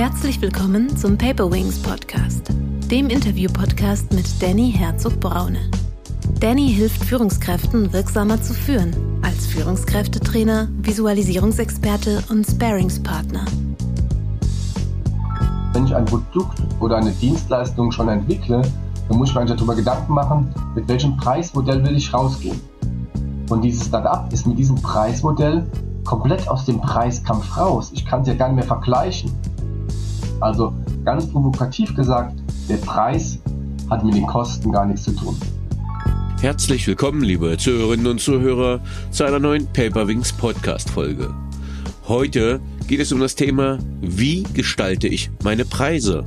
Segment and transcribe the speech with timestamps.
[0.00, 2.50] Herzlich willkommen zum Paper Wings Podcast,
[2.90, 5.58] dem Interview-Podcast mit Danny Herzog-Braune.
[6.40, 13.44] Danny hilft Führungskräften wirksamer zu führen, als Führungskräftetrainer, Visualisierungsexperte und Sparingspartner.
[15.74, 18.62] Wenn ich ein Produkt oder eine Dienstleistung schon entwickle,
[19.06, 22.58] dann muss ich mir darüber Gedanken machen, mit welchem Preismodell will ich rausgehen.
[23.50, 25.70] Und dieses Startup ist mit diesem Preismodell
[26.06, 27.90] komplett aus dem Preiskampf raus.
[27.92, 29.30] Ich kann es ja gar nicht mehr vergleichen.
[30.40, 30.72] Also
[31.04, 32.34] ganz provokativ gesagt,
[32.68, 33.38] der Preis
[33.90, 35.36] hat mit den Kosten gar nichts zu tun.
[36.40, 41.34] Herzlich willkommen, liebe Zuhörerinnen und Zuhörer, zu einer neuen Paperwings Podcast Folge.
[42.08, 46.24] Heute geht es um das Thema, wie gestalte ich meine Preise?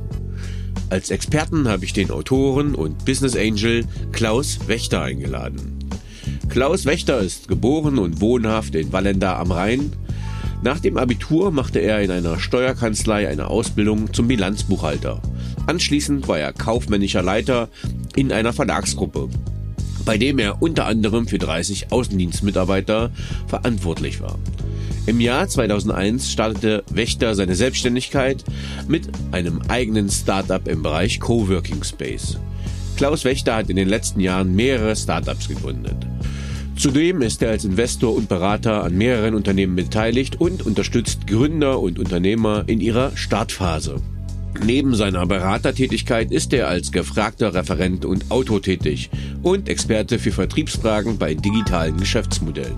[0.90, 5.78] Als Experten habe ich den Autoren und Business Angel Klaus Wächter eingeladen.
[6.48, 9.92] Klaus Wächter ist geboren und wohnhaft in Wallenda am Rhein.
[10.64, 15.20] Nach dem Abitur machte er in einer Steuerkanzlei eine Ausbildung zum Bilanzbuchhalter.
[15.66, 17.68] Anschließend war er kaufmännischer Leiter
[18.16, 19.28] in einer Verlagsgruppe,
[20.06, 23.10] bei dem er unter anderem für 30 Außendienstmitarbeiter
[23.46, 24.38] verantwortlich war.
[25.04, 28.42] Im Jahr 2001 startete Wächter seine Selbstständigkeit
[28.88, 32.38] mit einem eigenen Startup im Bereich Coworking Space.
[32.96, 36.06] Klaus Wächter hat in den letzten Jahren mehrere Startups gegründet.
[36.76, 41.98] Zudem ist er als Investor und Berater an mehreren Unternehmen beteiligt und unterstützt Gründer und
[41.98, 44.02] Unternehmer in ihrer Startphase.
[44.64, 49.10] Neben seiner Beratertätigkeit ist er als gefragter Referent und Autor tätig
[49.42, 52.76] und Experte für Vertriebsfragen bei digitalen Geschäftsmodellen.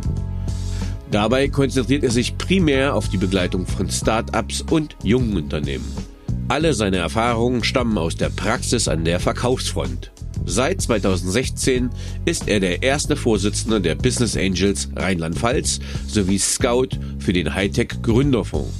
[1.11, 5.87] Dabei konzentriert er sich primär auf die Begleitung von Start-ups und jungen Unternehmen.
[6.49, 10.13] Alle seine Erfahrungen stammen aus der Praxis an der Verkaufsfront.
[10.49, 11.91] Seit 2016
[12.25, 18.73] ist er der erste Vorsitzende der Business Angels Rheinland-Pfalz sowie Scout für den Hightech Gründerfonds.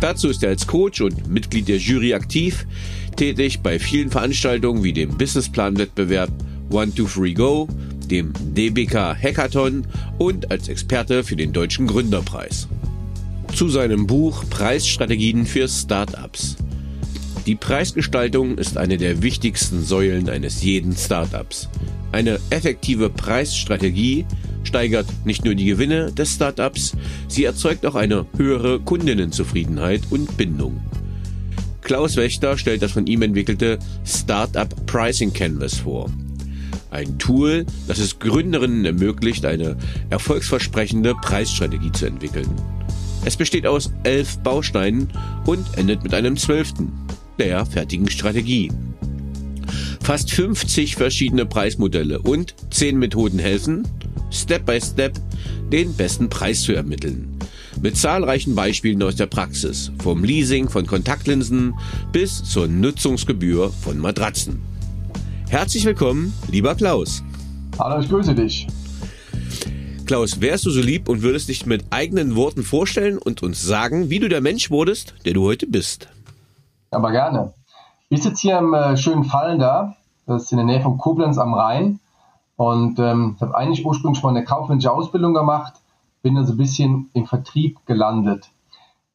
[0.00, 2.66] Dazu ist er als Coach und Mitglied der Jury aktiv,
[3.14, 6.30] tätig bei vielen Veranstaltungen wie dem Businessplan-Wettbewerb
[6.70, 7.68] One Two Three Go,
[8.10, 9.86] dem DBK Hackathon
[10.18, 12.66] und als Experte für den Deutschen Gründerpreis.
[13.54, 16.56] Zu seinem Buch Preisstrategien für Startups.
[17.50, 21.68] Die Preisgestaltung ist eine der wichtigsten Säulen eines jeden Startups.
[22.12, 24.24] Eine effektive Preisstrategie
[24.62, 26.96] steigert nicht nur die Gewinne des Startups,
[27.26, 30.80] sie erzeugt auch eine höhere Kundinnenzufriedenheit und Bindung.
[31.80, 36.08] Klaus Wächter stellt das von ihm entwickelte Startup Pricing Canvas vor.
[36.92, 39.76] Ein Tool, das es Gründerinnen ermöglicht, eine
[40.08, 42.48] erfolgsversprechende Preisstrategie zu entwickeln.
[43.24, 45.08] Es besteht aus elf Bausteinen
[45.46, 46.92] und endet mit einem zwölften
[47.40, 48.70] der fertigen Strategie.
[50.02, 53.88] Fast 50 verschiedene Preismodelle und 10 Methoden helfen,
[54.30, 55.18] Step by Step
[55.72, 57.38] den besten Preis zu ermitteln.
[57.80, 61.74] Mit zahlreichen Beispielen aus der Praxis, vom Leasing von Kontaktlinsen
[62.12, 64.60] bis zur Nutzungsgebühr von Matratzen.
[65.48, 67.22] Herzlich willkommen, lieber Klaus.
[67.78, 68.66] Hallo, ich grüße dich.
[70.04, 74.10] Klaus, wärst du so lieb und würdest dich mit eigenen Worten vorstellen und uns sagen,
[74.10, 76.08] wie du der Mensch wurdest, der du heute bist?
[76.90, 77.54] Aber gerne.
[78.08, 79.96] Ich sitze hier im äh, schönen Fallen da.
[80.26, 82.00] Das ist in der Nähe von Koblenz am Rhein.
[82.56, 85.74] Und ähm, ich habe eigentlich ursprünglich mal eine kaufmännische Ausbildung gemacht,
[86.22, 88.50] bin dann so ein bisschen im Vertrieb gelandet.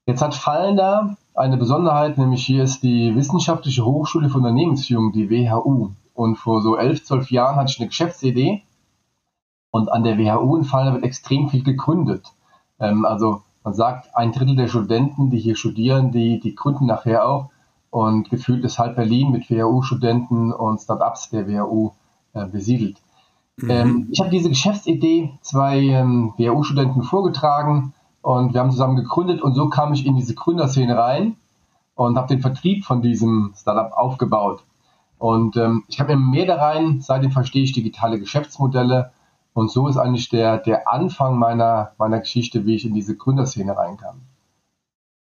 [0.08, 5.30] Jetzt hat Fallen da eine Besonderheit, nämlich hier ist die Wissenschaftliche Hochschule für Unternehmensführung, die
[5.30, 5.92] WHU.
[6.14, 8.64] Und vor so elf, zwölf Jahren hatte ich eine Geschäftsidee.
[9.70, 12.26] Und an der WHU in Fallen wird extrem viel gegründet.
[12.80, 17.28] Ähm, also man sagt, ein Drittel der Studenten, die hier studieren, die, die gründen nachher
[17.28, 17.50] auch.
[17.96, 21.94] Und gefühlt ist halb Berlin mit WHU-Studenten und Startups der WHU
[22.34, 22.98] äh, besiedelt.
[23.56, 23.70] Mhm.
[23.70, 29.56] Ähm, ich habe diese Geschäftsidee zwei ähm, WHU-Studenten vorgetragen und wir haben zusammen gegründet und
[29.56, 31.38] so kam ich in diese Gründerszene rein
[31.96, 34.66] und habe den Vertrieb von diesem Startup aufgebaut.
[35.18, 39.14] Und ähm, ich habe immer mehr da rein, seitdem verstehe ich digitale Geschäftsmodelle
[39.54, 43.78] und so ist eigentlich der, der Anfang meiner, meiner Geschichte, wie ich in diese Gründerszene
[43.78, 44.20] reinkam.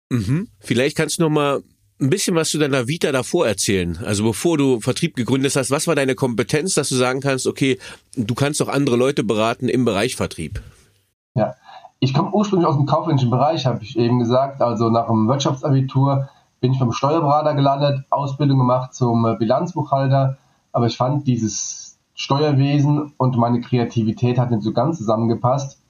[0.10, 0.50] Mhm.
[0.60, 1.64] Vielleicht kannst du noch mal
[2.02, 4.00] ein bisschen was zu deiner Vita davor erzählen?
[4.06, 7.78] Also bevor du Vertrieb gegründet hast, was war deine Kompetenz, dass du sagen kannst, okay,
[8.16, 10.62] du kannst auch andere Leute beraten im Bereich Vertrieb?
[11.36, 11.56] Ja,
[12.00, 14.62] ich komme ursprünglich aus dem kaufmännischen Bereich, habe ich eben gesagt.
[14.62, 16.30] Also nach dem Wirtschaftsabitur
[16.62, 20.38] bin ich beim Steuerberater gelandet, Ausbildung gemacht zum Bilanzbuchhalter.
[20.72, 25.82] Aber ich fand dieses Steuerwesen und meine Kreativität hat nicht so ganz zusammengepasst.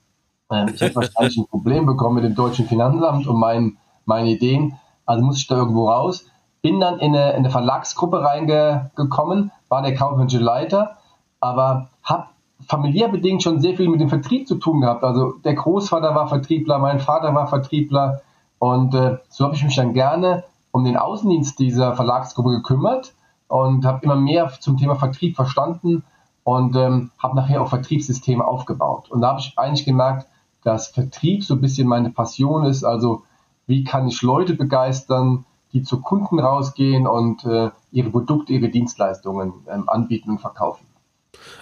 [0.52, 4.74] Ähm, ich habe wahrscheinlich ein Problem bekommen mit dem deutschen Finanzamt und meinen, meinen Ideen
[5.10, 6.28] also musste ich da irgendwo raus.
[6.62, 10.98] Bin dann in eine, in eine Verlagsgruppe reingekommen, war der kaufmännische Leiter,
[11.40, 12.28] aber habe
[12.68, 15.04] familiär bedingt schon sehr viel mit dem Vertrieb zu tun gehabt.
[15.04, 18.22] Also der Großvater war Vertriebler, mein Vater war Vertriebler
[18.60, 23.16] und äh, so habe ich mich dann gerne um den Außendienst dieser Verlagsgruppe gekümmert
[23.48, 26.04] und habe immer mehr zum Thema Vertrieb verstanden
[26.44, 29.10] und ähm, habe nachher auch Vertriebssysteme aufgebaut.
[29.10, 30.28] Und da habe ich eigentlich gemerkt,
[30.64, 32.84] dass Vertrieb so ein bisschen meine Passion ist.
[32.84, 33.24] Also
[33.70, 39.54] wie kann ich Leute begeistern, die zu Kunden rausgehen und äh, ihre Produkte, ihre Dienstleistungen
[39.72, 40.88] ähm, anbieten und verkaufen.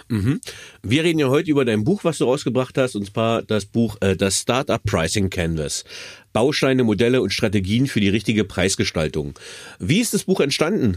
[0.08, 0.40] Mhm.
[0.82, 3.96] Wir reden ja heute über dein Buch, was du rausgebracht hast, und zwar das Buch
[4.00, 5.84] äh, Das Startup Pricing Canvas.
[6.32, 9.34] Bausteine, Modelle und Strategien für die richtige Preisgestaltung.
[9.78, 10.96] Wie ist das Buch entstanden?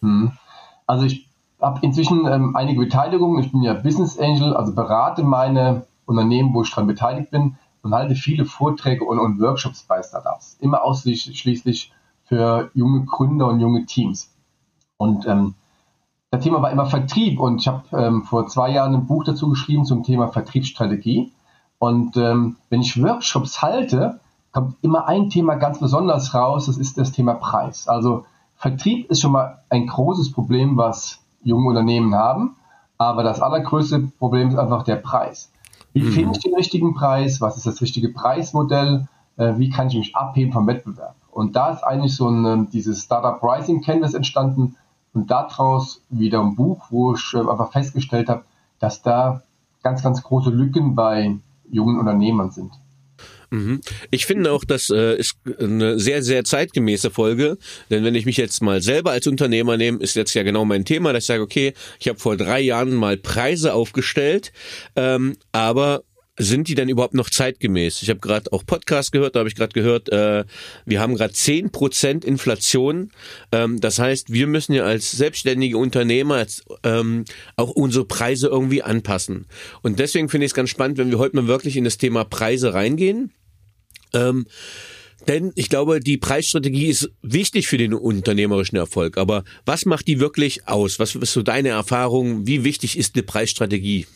[0.00, 0.30] Hm.
[0.86, 1.28] Also ich
[1.60, 3.42] habe inzwischen ähm, einige Beteiligungen.
[3.42, 7.94] Ich bin ja Business Angel, also berate meine Unternehmen, wo ich daran beteiligt bin und
[7.94, 10.56] halte viele Vorträge und, und Workshops bei Startups.
[10.60, 11.92] Immer ausschließlich
[12.24, 14.32] für junge Gründer und junge Teams.
[14.96, 15.54] Und ähm,
[16.30, 19.48] das Thema war immer Vertrieb und ich habe ähm, vor zwei Jahren ein Buch dazu
[19.48, 21.32] geschrieben zum Thema Vertriebsstrategie.
[21.78, 24.20] Und ähm, wenn ich Workshops halte,
[24.52, 27.88] kommt immer ein Thema ganz besonders raus, das ist das Thema Preis.
[27.88, 32.56] Also Vertrieb ist schon mal ein großes Problem, was junge Unternehmen haben,
[32.98, 35.50] aber das allergrößte Problem ist einfach der Preis.
[35.92, 36.12] Wie mhm.
[36.12, 37.40] finde ich den richtigen Preis?
[37.40, 39.08] Was ist das richtige Preismodell?
[39.36, 41.16] Äh, wie kann ich mich abheben vom Wettbewerb?
[41.30, 44.76] Und da ist eigentlich so ein, ähm, dieses Startup Pricing Canvas entstanden
[45.12, 48.44] und daraus wieder ein Buch, wo ich äh, einfach festgestellt habe,
[48.78, 49.42] dass da
[49.82, 51.38] ganz, ganz große Lücken bei
[51.70, 52.72] jungen Unternehmern sind.
[53.50, 53.80] Mhm.
[54.10, 57.58] Ich finde auch, das äh, ist eine sehr, sehr zeitgemäße Folge,
[57.90, 60.84] denn wenn ich mich jetzt mal selber als Unternehmer nehme, ist jetzt ja genau mein
[60.84, 64.52] Thema, dass ich sage, okay, ich habe vor drei Jahren mal Preise aufgestellt,
[64.94, 66.04] ähm, aber
[66.40, 68.02] sind die denn überhaupt noch zeitgemäß?
[68.02, 70.44] Ich habe gerade auch Podcast gehört, da habe ich gerade gehört, äh,
[70.86, 73.10] wir haben gerade zehn Prozent Inflation.
[73.52, 76.46] Ähm, das heißt, wir müssen ja als selbstständige Unternehmer
[76.82, 77.24] ähm,
[77.56, 79.46] auch unsere Preise irgendwie anpassen.
[79.82, 82.24] Und deswegen finde ich es ganz spannend, wenn wir heute mal wirklich in das Thema
[82.24, 83.32] Preise reingehen.
[84.14, 84.46] Ähm,
[85.28, 89.18] denn ich glaube, die Preisstrategie ist wichtig für den unternehmerischen Erfolg.
[89.18, 90.98] Aber was macht die wirklich aus?
[90.98, 92.46] Was ist so deine Erfahrung?
[92.46, 94.06] Wie wichtig ist eine Preisstrategie?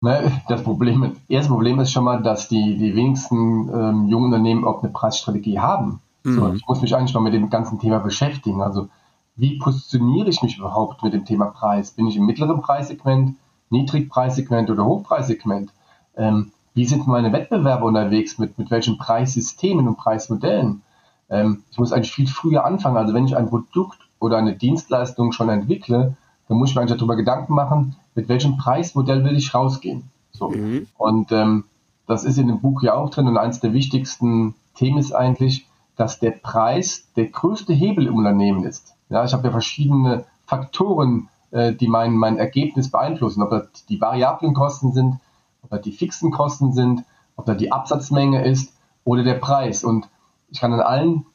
[0.00, 4.82] Das Problem, erste Problem ist schon mal, dass die, die wenigsten ähm, jungen Unternehmen auch
[4.82, 6.00] eine Preisstrategie haben.
[6.22, 6.34] Mhm.
[6.34, 8.62] So, ich muss mich eigentlich mal mit dem ganzen Thema beschäftigen.
[8.62, 8.88] Also
[9.34, 11.90] wie positioniere ich mich überhaupt mit dem Thema Preis?
[11.92, 13.36] Bin ich im mittleren Preissegment,
[13.70, 15.72] Niedrigpreissegment oder Hochpreissegment?
[16.16, 20.82] Ähm, wie sind meine Wettbewerber unterwegs, mit, mit welchen Preissystemen und Preismodellen?
[21.28, 22.96] Ähm, ich muss eigentlich viel früher anfangen.
[22.96, 26.16] Also wenn ich ein Produkt oder eine Dienstleistung schon entwickle,
[26.46, 30.04] dann muss ich mir eigentlich darüber Gedanken machen, mit welchem Preismodell will ich rausgehen.
[30.30, 30.50] So.
[30.50, 30.86] Mhm.
[30.96, 31.64] Und ähm,
[32.06, 35.66] das ist in dem Buch ja auch drin und eines der wichtigsten Themen ist eigentlich,
[35.96, 38.94] dass der Preis der größte Hebel im Unternehmen ist.
[39.08, 44.00] Ja, ich habe ja verschiedene Faktoren, äh, die mein, mein Ergebnis beeinflussen, ob das die
[44.00, 45.18] variablen Kosten sind,
[45.68, 47.04] ob das die fixen Kosten sind,
[47.36, 48.74] ob das die Absatzmenge ist
[49.04, 49.84] oder der Preis.
[49.84, 50.08] Und
[50.48, 51.26] ich kann in allen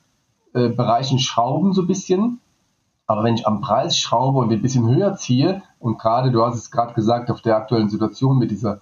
[0.54, 2.40] äh, Bereichen schrauben so ein bisschen.
[3.06, 6.56] Aber wenn ich am Preis schraube und ein bisschen höher ziehe und gerade, du hast
[6.56, 8.80] es gerade gesagt, auf der aktuellen Situation mit dieser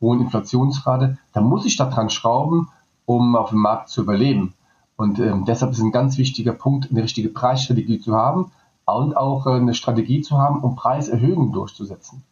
[0.00, 2.70] hohen Inflationsrate, dann muss ich da dran schrauben,
[3.04, 4.54] um auf dem Markt zu überleben.
[4.96, 8.52] Und ähm, deshalb ist ein ganz wichtiger Punkt, eine richtige Preisstrategie zu haben
[8.86, 12.22] und auch äh, eine Strategie zu haben, um Preiserhöhungen durchzusetzen.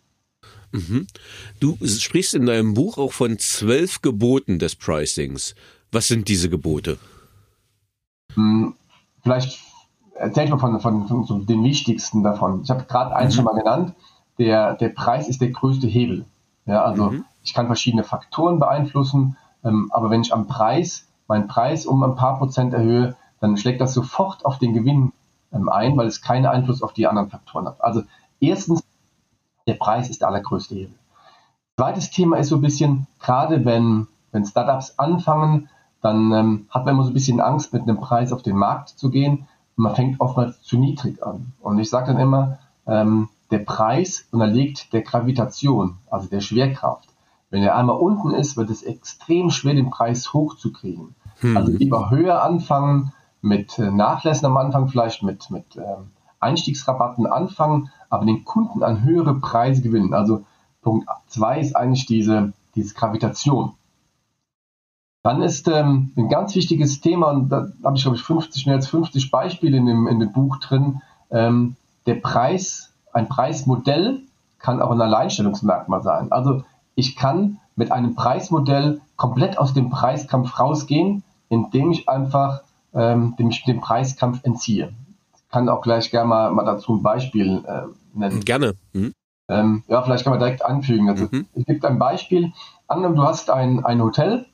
[0.72, 1.06] Mhm.
[1.60, 5.54] Du sprichst in deinem Buch auch von zwölf Geboten des Pricings.
[5.90, 6.98] Was sind diese Gebote?
[8.34, 8.74] Hm,
[9.22, 9.60] vielleicht
[10.14, 12.62] erzähle ich mal von, von, von, von den wichtigsten davon.
[12.62, 13.36] Ich habe gerade eins mhm.
[13.36, 13.94] schon mal genannt.
[14.38, 16.24] Der, der Preis ist der größte Hebel.
[16.64, 17.24] Ja, also mhm.
[17.42, 22.14] ich kann verschiedene Faktoren beeinflussen, ähm, aber wenn ich am Preis meinen Preis um ein
[22.14, 25.12] paar Prozent erhöhe, dann schlägt das sofort auf den Gewinn
[25.52, 27.82] ähm, ein, weil es keinen Einfluss auf die anderen Faktoren hat.
[27.82, 28.02] Also
[28.40, 28.82] erstens
[29.66, 30.94] der Preis ist der allergrößte Hebel.
[31.76, 35.68] Zweites Thema ist so ein bisschen, gerade wenn, wenn Startups anfangen,
[36.02, 38.90] dann ähm, hat man immer so ein bisschen Angst, mit einem Preis auf den Markt
[38.90, 39.46] zu gehen.
[39.76, 41.52] Und man fängt oftmals zu niedrig an.
[41.60, 47.08] Und ich sage dann immer, ähm, der Preis unterliegt der Gravitation, also der Schwerkraft.
[47.50, 51.14] Wenn er einmal unten ist, wird es extrem schwer, den Preis hochzukriegen.
[51.40, 51.56] Hm.
[51.56, 56.10] Also lieber höher anfangen, mit äh, Nachlässen am Anfang, vielleicht mit, mit ähm,
[56.42, 60.14] Einstiegsrabatten anfangen, aber den Kunden an höhere Preise gewinnen.
[60.14, 60.44] Also
[60.82, 63.72] Punkt 2 ist eigentlich diese, diese Gravitation.
[65.22, 68.74] Dann ist ähm, ein ganz wichtiges Thema, und da habe ich, glaube ich, 50, mehr
[68.74, 74.22] als 50 Beispiele in dem, in dem Buch drin, ähm, der Preis, ein Preismodell
[74.58, 76.32] kann auch ein Alleinstellungsmerkmal sein.
[76.32, 76.64] Also
[76.96, 83.50] ich kann mit einem Preismodell komplett aus dem Preiskampf rausgehen, indem ich einfach ähm, dem,
[83.66, 84.92] dem Preiskampf entziehe
[85.52, 87.82] kann auch gleich gerne mal, mal dazu ein Beispiel äh,
[88.18, 88.40] nennen.
[88.40, 88.74] Gerne.
[88.92, 89.14] Mhm.
[89.48, 91.08] Ähm, ja, vielleicht kann man direkt anfügen.
[91.10, 91.46] Also, mhm.
[91.54, 92.52] Es gibt ein Beispiel.
[92.88, 94.46] Angenommen, du hast ein, ein Hotel,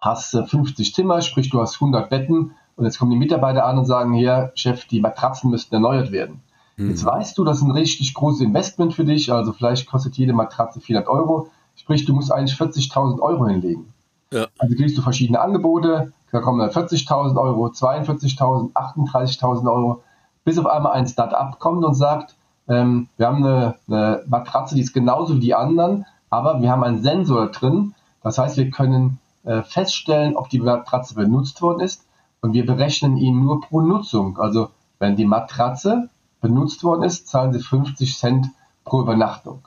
[0.00, 3.78] hast 50 äh, Zimmer, sprich du hast 100 Betten und jetzt kommen die Mitarbeiter an
[3.78, 6.42] und sagen, hier, Chef, die Matratzen müssten erneuert werden.
[6.76, 6.90] Mhm.
[6.90, 10.32] Jetzt weißt du, das ist ein richtig großes Investment für dich, also vielleicht kostet jede
[10.32, 13.92] Matratze 400 Euro, sprich, du musst eigentlich 40.000 Euro hinlegen.
[14.32, 14.46] Ja.
[14.58, 20.02] Also kriegst du verschiedene Angebote, da kommen dann 40.000 Euro, 42.000, 38.000 Euro,
[20.50, 22.34] bis auf einmal ein Start-up kommt und sagt,
[22.66, 26.82] ähm, wir haben eine, eine Matratze, die ist genauso wie die anderen, aber wir haben
[26.82, 27.94] einen Sensor drin.
[28.24, 32.04] Das heißt, wir können äh, feststellen, ob die Matratze benutzt worden ist
[32.40, 34.38] und wir berechnen ihn nur pro Nutzung.
[34.38, 36.08] Also wenn die Matratze
[36.40, 38.48] benutzt worden ist, zahlen sie 50 Cent
[38.84, 39.62] pro Übernachtung.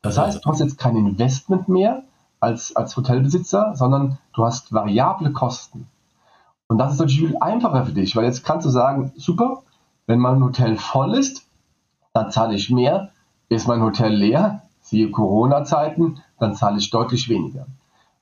[0.00, 2.04] Das heißt, du hast jetzt kein Investment mehr
[2.40, 5.88] als, als Hotelbesitzer, sondern du hast variable Kosten.
[6.68, 9.62] Und das ist natürlich viel einfacher für dich, weil jetzt kannst du sagen, super,
[10.12, 11.46] wenn mein Hotel voll ist,
[12.12, 13.08] dann zahle ich mehr.
[13.48, 17.64] Ist mein Hotel leer, siehe Corona-Zeiten, dann zahle ich deutlich weniger.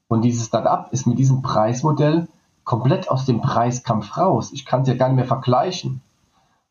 [0.06, 2.28] Und dieses Start-up ist mit diesem Preismodell
[2.62, 4.52] komplett aus dem Preiskampf raus.
[4.52, 6.00] Ich kann es ja gar nicht mehr vergleichen.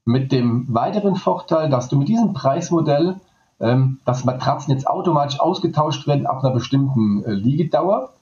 [0.06, 3.20] Mit dem weiteren Vorteil, dass du mit diesem Preismodell,
[3.60, 8.14] ähm, dass Matratzen jetzt automatisch ausgetauscht werden ab einer bestimmten äh, Liegedauer.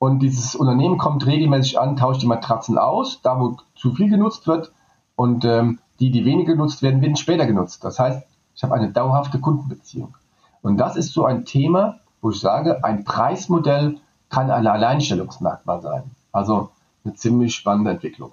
[0.00, 4.48] Und dieses Unternehmen kommt regelmäßig an, tauscht die Matratzen aus, da wo zu viel genutzt
[4.48, 4.72] wird.
[5.14, 7.84] Und ähm, die, die weniger genutzt werden, werden später genutzt.
[7.84, 10.16] Das heißt, ich habe eine dauerhafte Kundenbeziehung.
[10.62, 16.02] Und das ist so ein Thema, wo ich sage, ein Preismodell kann ein Alleinstellungsmerkmal sein.
[16.32, 16.70] Also
[17.04, 18.32] eine ziemlich spannende Entwicklung.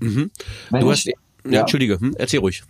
[0.00, 0.30] Mhm.
[0.70, 1.12] Du hast, ja,
[1.48, 2.64] ja, Entschuldige, hm, erzähl ruhig.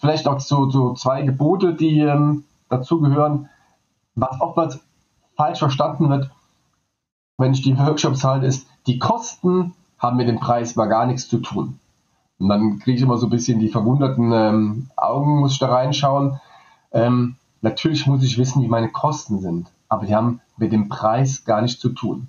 [0.00, 3.48] Vielleicht noch so, so zwei Gebote, die ähm, dazugehören.
[4.14, 4.78] Was oftmals
[5.36, 6.30] falsch verstanden wird,
[7.38, 11.28] wenn ich die Workshops halte, ist, die Kosten haben mit dem Preis mal gar nichts
[11.28, 11.78] zu tun.
[12.38, 15.68] Und dann kriege ich immer so ein bisschen die verwunderten ähm, Augen, muss ich da
[15.68, 16.40] reinschauen.
[16.92, 21.44] Ähm, natürlich muss ich wissen, wie meine Kosten sind, aber die haben mit dem Preis
[21.44, 22.28] gar nichts zu tun.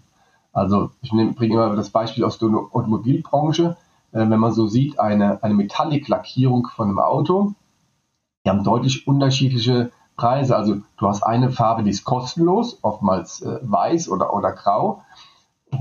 [0.53, 3.77] Also ich bringe immer das Beispiel aus der Automobilbranche.
[4.11, 7.53] Äh, wenn man so sieht, eine, eine Metallic-Lackierung von einem Auto,
[8.45, 10.55] die haben deutlich unterschiedliche Preise.
[10.55, 15.03] Also du hast eine Farbe, die ist kostenlos, oftmals äh, weiß oder, oder grau.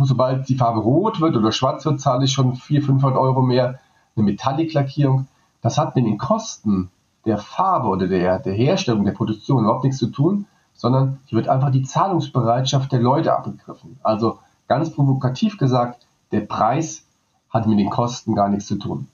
[0.02, 3.78] Sobald die Farbe rot wird oder schwarz wird, zahle ich schon 400, 500 Euro mehr
[4.16, 5.28] eine Metallic-Lackierung,
[5.62, 6.90] das hat mit den Kosten
[7.25, 11.49] der Farbe oder der, der Herstellung, der Produktion überhaupt nichts zu tun, sondern hier wird
[11.49, 13.99] einfach die Zahlungsbereitschaft der Leute abgegriffen.
[14.02, 17.04] Also ganz provokativ gesagt, der Preis
[17.50, 19.08] hat mit den Kosten gar nichts zu tun.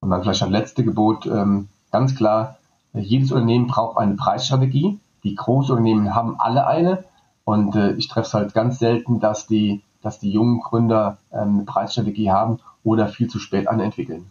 [0.00, 2.56] Und dann vielleicht ein letztes Gebot, ähm, ganz klar,
[2.92, 4.98] jedes Unternehmen braucht eine Preisstrategie.
[5.24, 7.04] Die Großunternehmen haben alle eine.
[7.44, 11.54] Und äh, ich treffe es halt ganz selten, dass die, dass die jungen Gründer ähm,
[11.54, 14.30] eine Preisstrategie haben oder viel zu spät anentwickeln.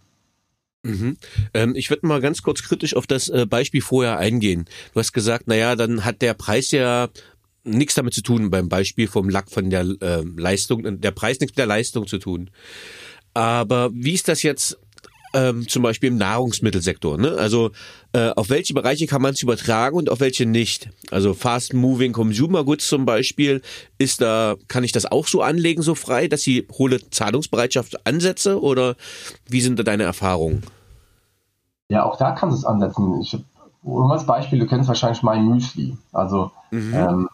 [0.82, 1.16] Mhm.
[1.54, 4.66] Ähm, ich würde mal ganz kurz kritisch auf das äh, Beispiel vorher eingehen.
[4.94, 7.08] Du hast gesagt, naja, dann hat der Preis ja
[7.64, 11.52] nichts damit zu tun beim Beispiel vom Lack von der äh, Leistung, der Preis nichts
[11.52, 12.50] mit der Leistung zu tun.
[13.34, 14.78] Aber wie ist das jetzt
[15.34, 17.18] ähm, zum Beispiel im Nahrungsmittelsektor.
[17.18, 17.36] Ne?
[17.38, 17.70] Also
[18.12, 20.90] äh, auf welche Bereiche kann man es übertragen und auf welche nicht?
[21.10, 23.62] Also Fast Moving Consumer Goods zum Beispiel,
[23.98, 28.60] ist da, kann ich das auch so anlegen, so frei, dass ich hohe Zahlungsbereitschaft ansetze
[28.60, 28.96] oder
[29.48, 30.62] wie sind da deine Erfahrungen?
[31.88, 33.20] Ja, auch da kannst du es ansetzen.
[33.22, 33.44] Ich habe
[34.12, 35.96] als Beispiel, du kennst wahrscheinlich mein Müsli.
[36.12, 36.94] Also mhm.
[36.94, 37.28] ähm,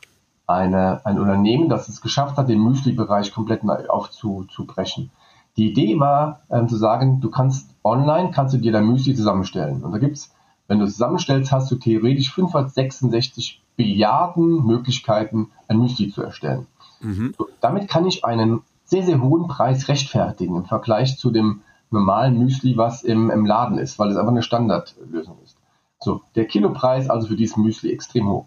[0.47, 5.11] eine, ein Unternehmen, das es geschafft hat, den Müsli-Bereich komplett aufzubrechen.
[5.57, 9.85] Die Idee war ähm, zu sagen, du kannst online, kannst du dir dein Müsli zusammenstellen.
[9.85, 10.35] Und da gibt's,
[10.67, 16.67] wenn du es zusammenstellst, hast du theoretisch 566 Billiarden Möglichkeiten, ein Müsli zu erstellen.
[17.01, 17.35] Mhm.
[17.37, 22.39] So, damit kann ich einen sehr, sehr hohen Preis rechtfertigen im Vergleich zu dem normalen
[22.39, 25.57] Müsli, was im, im Laden ist, weil es einfach eine Standardlösung ist.
[26.01, 28.47] So, der Kilopreis also für dieses Müsli extrem hoch.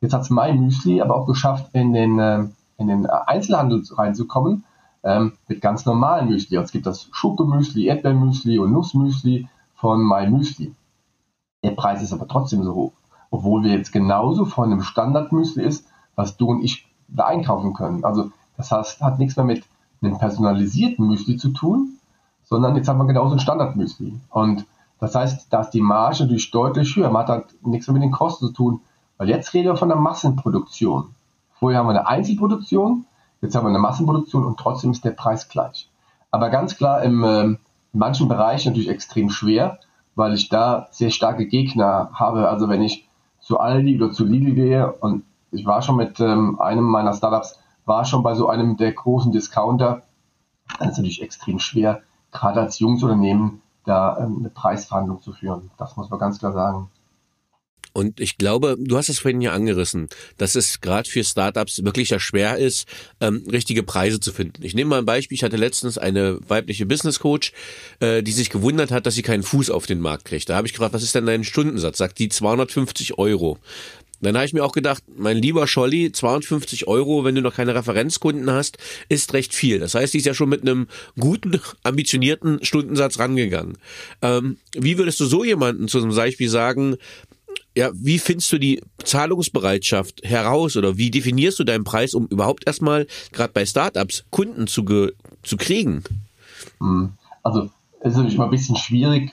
[0.00, 2.44] Jetzt hat es mein Müsli aber auch geschafft, in den, äh,
[2.78, 4.64] in den Einzelhandel reinzukommen
[5.06, 6.56] ähm, mit ganz normalen Müsli.
[6.56, 10.74] Es gibt das Schokomüsli, Erdbeermüsli und Nussmüsli von MyMüsli.
[11.62, 12.92] Der Preis ist aber trotzdem so hoch,
[13.30, 15.86] obwohl wir jetzt genauso von einem Standardmüsli ist,
[16.16, 18.04] was du und ich da einkaufen können.
[18.04, 19.64] Also das heißt, hat nichts mehr mit
[20.02, 21.98] einem personalisierten Müsli zu tun,
[22.42, 24.18] sondern jetzt haben wir genauso ein Standardmüsli.
[24.30, 24.66] Und
[24.98, 27.10] das heißt, da ist die Marge natürlich deutlich höher.
[27.10, 28.80] Man hat halt nichts mehr mit den Kosten zu tun,
[29.18, 31.14] weil jetzt reden wir von der Massenproduktion.
[31.58, 33.04] Vorher haben wir eine Einzelproduktion,
[33.46, 35.88] Jetzt haben wir eine Massenproduktion und trotzdem ist der Preis gleich.
[36.32, 37.58] Aber ganz klar im, äh, in
[37.92, 39.78] manchen Bereichen natürlich extrem schwer,
[40.16, 42.48] weil ich da sehr starke Gegner habe.
[42.48, 45.22] Also wenn ich zu Aldi oder zu Lidl gehe und
[45.52, 49.30] ich war schon mit ähm, einem meiner Startups, war schon bei so einem der großen
[49.30, 50.02] Discounter,
[50.80, 55.70] dann ist es natürlich extrem schwer, gerade als Jungsunternehmen da ähm, eine Preisverhandlung zu führen.
[55.78, 56.90] Das muss man ganz klar sagen.
[57.96, 62.10] Und ich glaube, du hast es vorhin ja angerissen, dass es gerade für Startups wirklich
[62.10, 62.86] ja schwer ist,
[63.22, 64.62] ähm, richtige Preise zu finden.
[64.62, 65.34] Ich nehme mal ein Beispiel.
[65.34, 67.54] Ich hatte letztens eine weibliche Business Coach,
[68.00, 70.50] äh, die sich gewundert hat, dass sie keinen Fuß auf den Markt kriegt.
[70.50, 71.96] Da habe ich gefragt, was ist denn dein Stundensatz?
[71.96, 73.58] Sagt die 250 Euro.
[74.20, 77.74] Dann habe ich mir auch gedacht, mein lieber Scholli, 250 Euro, wenn du noch keine
[77.74, 79.78] Referenzkunden hast, ist recht viel.
[79.78, 80.86] Das heißt, die ist ja schon mit einem
[81.18, 83.76] guten, ambitionierten Stundensatz rangegangen.
[84.22, 86.96] Ähm, wie würdest du so jemanden zu einem Beispiel sagen,
[87.76, 92.66] ja, wie findest du die Zahlungsbereitschaft heraus oder wie definierst du deinen Preis, um überhaupt
[92.66, 94.82] erstmal gerade bei Startups Kunden zu,
[95.42, 96.02] zu kriegen?
[96.80, 97.12] Hm.
[97.42, 99.32] Also es ist natürlich immer ein bisschen schwierig,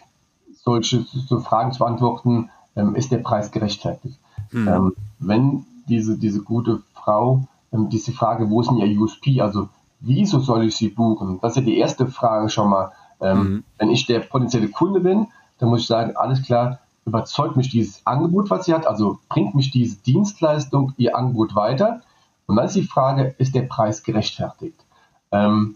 [0.63, 4.19] solche so Fragen zu beantworten, ähm, ist der Preis gerechtfertigt?
[4.51, 4.67] Mhm.
[4.67, 9.69] Ähm, wenn diese, diese gute Frau ähm, diese Frage, wo ist denn ihr USP, also
[10.01, 11.39] wieso soll ich sie buchen?
[11.41, 12.91] Das ist ja die erste Frage schon mal.
[13.21, 13.63] Mhm.
[13.77, 15.27] Wenn ich der potenzielle Kunde bin,
[15.59, 19.55] dann muss ich sagen, alles klar, überzeugt mich dieses Angebot, was sie hat, also bringt
[19.55, 22.01] mich diese Dienstleistung, ihr Angebot weiter.
[22.45, 24.85] Und dann ist die Frage, ist der Preis gerechtfertigt?
[25.31, 25.75] Ähm,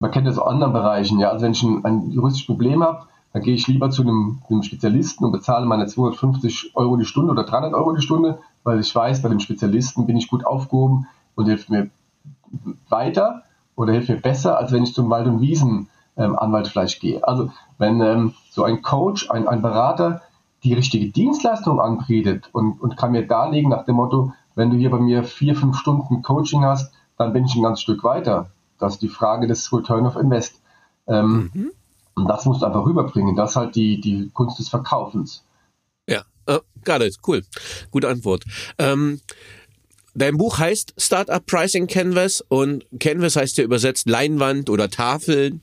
[0.00, 1.30] man kennt das aus anderen Bereichen, ja.
[1.30, 4.62] Also wenn ich ein, ein juristisches Problem habe, dann gehe ich lieber zu einem, einem,
[4.62, 8.94] Spezialisten und bezahle meine 250 Euro die Stunde oder 300 Euro die Stunde, weil ich
[8.94, 11.90] weiß, bei dem Spezialisten bin ich gut aufgehoben und hilft mir
[12.88, 13.42] weiter
[13.76, 17.26] oder hilft mir besser, als wenn ich zum Wald- und Wiesenanwalt ähm, vielleicht gehe.
[17.26, 20.22] Also wenn ähm, so ein Coach, ein, ein Berater
[20.64, 24.90] die richtige Dienstleistung anbietet und, und kann mir darlegen nach dem Motto, wenn du hier
[24.90, 28.50] bei mir vier, fünf Stunden Coaching hast, dann bin ich ein ganzes Stück weiter.
[28.78, 30.60] Das ist die Frage des Return of Invest.
[31.06, 31.70] Ähm, mhm.
[32.14, 33.36] Und das musst du einfach rüberbringen.
[33.36, 35.44] Das ist halt die, die Kunst des Verkaufens.
[36.08, 37.16] Ja, uh, got it.
[37.24, 37.42] Cool.
[37.92, 38.44] Gute Antwort.
[38.78, 39.20] Ähm,
[40.14, 45.60] Dein Buch heißt Startup Pricing Canvas und Canvas heißt ja übersetzt Leinwand oder Tafel.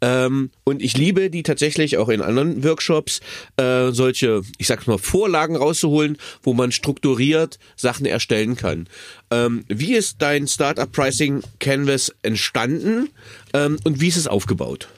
[0.00, 3.20] Ähm, und ich liebe die tatsächlich auch in anderen Workshops,
[3.56, 8.88] äh, solche, ich sag's mal, Vorlagen rauszuholen, wo man strukturiert Sachen erstellen kann.
[9.30, 13.10] Ähm, wie ist dein Startup Pricing Canvas entstanden
[13.52, 14.88] ähm, und wie ist es aufgebaut?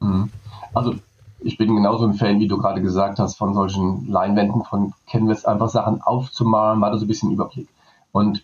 [0.00, 0.30] Mhm.
[0.74, 0.94] Also
[1.40, 5.44] ich bin genauso ein Fan, wie du gerade gesagt hast, von solchen Leinwänden von Canvas,
[5.44, 7.68] einfach Sachen aufzumalen, mal so ein bisschen Überblick.
[8.12, 8.42] Und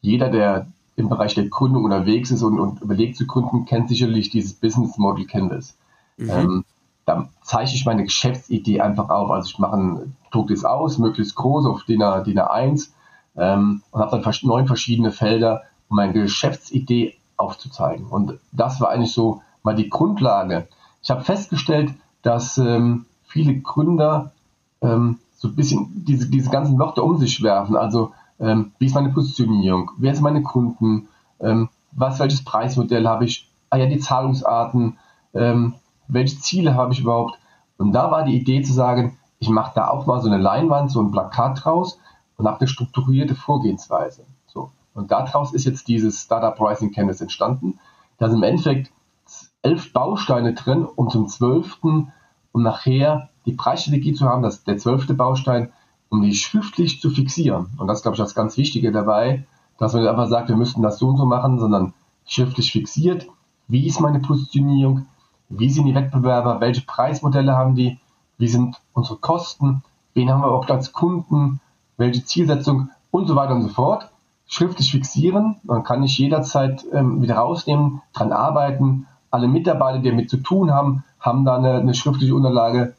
[0.00, 4.30] jeder, der im Bereich der Gründung unterwegs ist und, und überlegt zu gründen, kennt sicherlich
[4.30, 5.76] dieses Business Model Canvas.
[6.16, 6.30] Mhm.
[6.30, 6.64] Ähm,
[7.06, 9.30] da zeichne ich meine Geschäftsidee einfach auf.
[9.30, 12.90] Also ich mache ein, druck das aus, möglichst groß auf DIN, A, DIN A1
[13.36, 18.06] ähm, und habe dann neun verschiedene Felder, um meine Geschäftsidee aufzuzeigen.
[18.06, 20.68] Und das war eigentlich so mal die Grundlage.
[21.02, 24.32] Ich habe festgestellt, dass ähm, viele Gründer
[24.82, 27.76] ähm, so ein bisschen diese, diese ganzen Wörter um sich werfen.
[27.76, 31.08] Also ähm, wie ist meine Positionierung, wer sind meine Kunden,
[31.40, 34.98] ähm, was, welches Preismodell habe ich, ah ja, die Zahlungsarten,
[35.34, 35.74] ähm,
[36.08, 37.38] welche Ziele habe ich überhaupt.
[37.76, 40.90] Und da war die Idee zu sagen, ich mache da auch mal so eine Leinwand,
[40.90, 41.98] so ein Plakat draus
[42.36, 44.24] und habe eine strukturierte Vorgehensweise.
[44.46, 44.70] So.
[44.94, 47.78] Und daraus ist jetzt dieses Startup Pricing Canvas entstanden.
[48.18, 48.90] Da sind im Endeffekt
[49.62, 52.12] elf Bausteine drin, um zum zwölften,
[52.52, 55.72] um nachher die Preisstrategie zu haben, dass der zwölfte Baustein
[56.10, 57.66] um die schriftlich zu fixieren.
[57.78, 59.46] Und das glaube ich das ganz Wichtige dabei,
[59.78, 61.94] dass man nicht einfach sagt, wir müssten das so und so machen, sondern
[62.26, 63.26] schriftlich fixiert.
[63.68, 65.06] Wie ist meine Positionierung?
[65.48, 66.60] Wie sind die Wettbewerber?
[66.60, 67.98] Welche Preismodelle haben die?
[68.38, 69.82] Wie sind unsere Kosten?
[70.14, 71.60] Wen haben wir auch als Kunden?
[71.96, 72.90] Welche Zielsetzung?
[73.10, 74.10] Und so weiter und so fort.
[74.46, 75.56] Schriftlich fixieren.
[75.64, 79.06] Dann kann ich jederzeit ähm, wieder rausnehmen, dran arbeiten.
[79.30, 82.94] Alle Mitarbeiter, die damit zu tun haben, haben da eine, eine schriftliche Unterlage.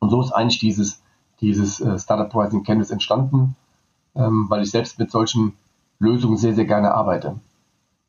[0.00, 1.02] Und so ist eigentlich dieses
[1.40, 3.56] dieses äh, Startup Pricing Canvas entstanden,
[4.14, 5.54] ähm, weil ich selbst mit solchen
[5.98, 7.40] Lösungen sehr, sehr gerne arbeite.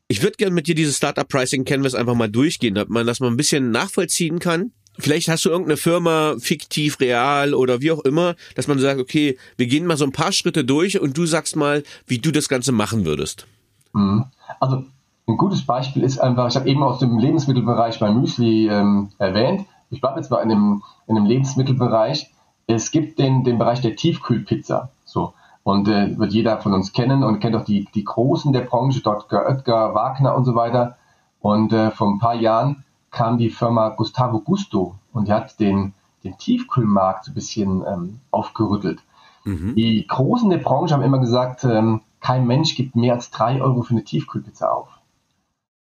[0.08, 3.20] Ich würde gerne mit dir dieses Startup Pricing Canvas einfach mal durchgehen, damit man das
[3.20, 4.72] mal ein bisschen nachvollziehen kann.
[4.98, 9.38] Vielleicht hast du irgendeine Firma, fiktiv, real oder wie auch immer, dass man sagt, okay,
[9.56, 12.48] wir gehen mal so ein paar Schritte durch und du sagst mal, wie du das
[12.48, 13.46] Ganze machen würdest.
[13.94, 14.26] Mhm.
[14.60, 14.84] Also
[15.26, 19.66] ein gutes Beispiel ist einfach, ich habe eben aus dem Lebensmittelbereich mein Müsli ähm, erwähnt.
[19.88, 22.30] Ich bleibe jetzt mal in dem, in dem Lebensmittelbereich
[22.74, 24.90] es gibt den, den Bereich der Tiefkühlpizza.
[25.04, 25.34] So.
[25.64, 29.00] Und äh, wird jeder von uns kennen und kennt auch die, die Großen der Branche,
[29.00, 29.46] Dr.
[29.46, 30.96] Oetker, Wagner und so weiter.
[31.40, 35.94] Und äh, vor ein paar Jahren kam die Firma Gustavo Gusto und die hat den,
[36.24, 39.02] den Tiefkühlmarkt so ein bisschen ähm, aufgerüttelt.
[39.44, 39.74] Mhm.
[39.74, 43.82] Die Großen der Branche haben immer gesagt, ähm, kein Mensch gibt mehr als drei Euro
[43.82, 44.88] für eine Tiefkühlpizza auf.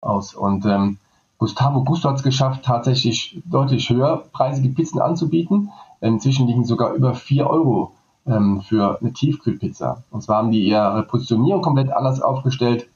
[0.02, 0.34] Aus.
[0.34, 0.98] Und ähm,
[1.38, 5.72] Gustavo Gusto hat es geschafft, tatsächlich deutlich höherpreisige Pizzen anzubieten.
[6.02, 7.94] Inzwischen liegen sogar über 4 Euro
[8.26, 10.04] ähm, für eine Tiefkühlpizza.
[10.10, 12.90] Und zwar haben die ihre Positionierung komplett anders aufgestellt.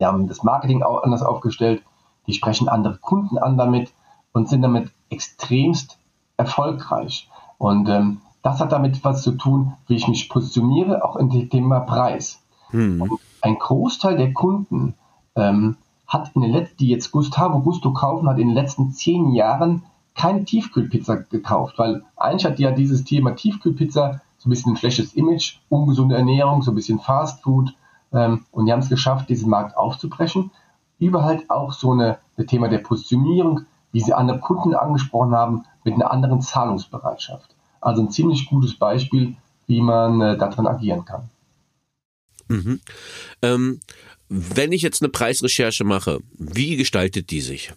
[0.00, 1.82] Die haben das Marketing auch anders aufgestellt.
[2.26, 3.92] Die sprechen andere Kunden an damit
[4.32, 5.98] und sind damit extremst
[6.36, 7.30] erfolgreich.
[7.58, 11.48] Und ähm, das hat damit was zu tun, wie ich mich positioniere, auch in dem
[11.48, 12.42] Thema Preis.
[12.70, 13.18] Hm.
[13.40, 14.94] Ein Großteil der Kunden
[15.36, 19.32] ähm, hat in den letzten, die jetzt Gustavo Gusto kaufen, hat in den letzten zehn
[19.32, 24.76] Jahren keine Tiefkühlpizza gekauft, weil eigentlich hat ja dieses Thema Tiefkühlpizza so ein bisschen ein
[24.76, 27.74] schlechtes Image, ungesunde Ernährung, so ein bisschen Fast Food
[28.12, 30.50] ähm, und die haben es geschafft, diesen Markt aufzubrechen.
[30.98, 35.64] Über halt auch so eine, ein Thema der Positionierung, wie sie andere Kunden angesprochen haben,
[35.82, 37.54] mit einer anderen Zahlungsbereitschaft.
[37.80, 41.28] Also ein ziemlich gutes Beispiel, wie man äh, darin agieren kann.
[42.48, 42.80] Mhm.
[43.42, 43.80] Ähm,
[44.28, 47.72] wenn ich jetzt eine Preisrecherche mache, wie gestaltet die sich?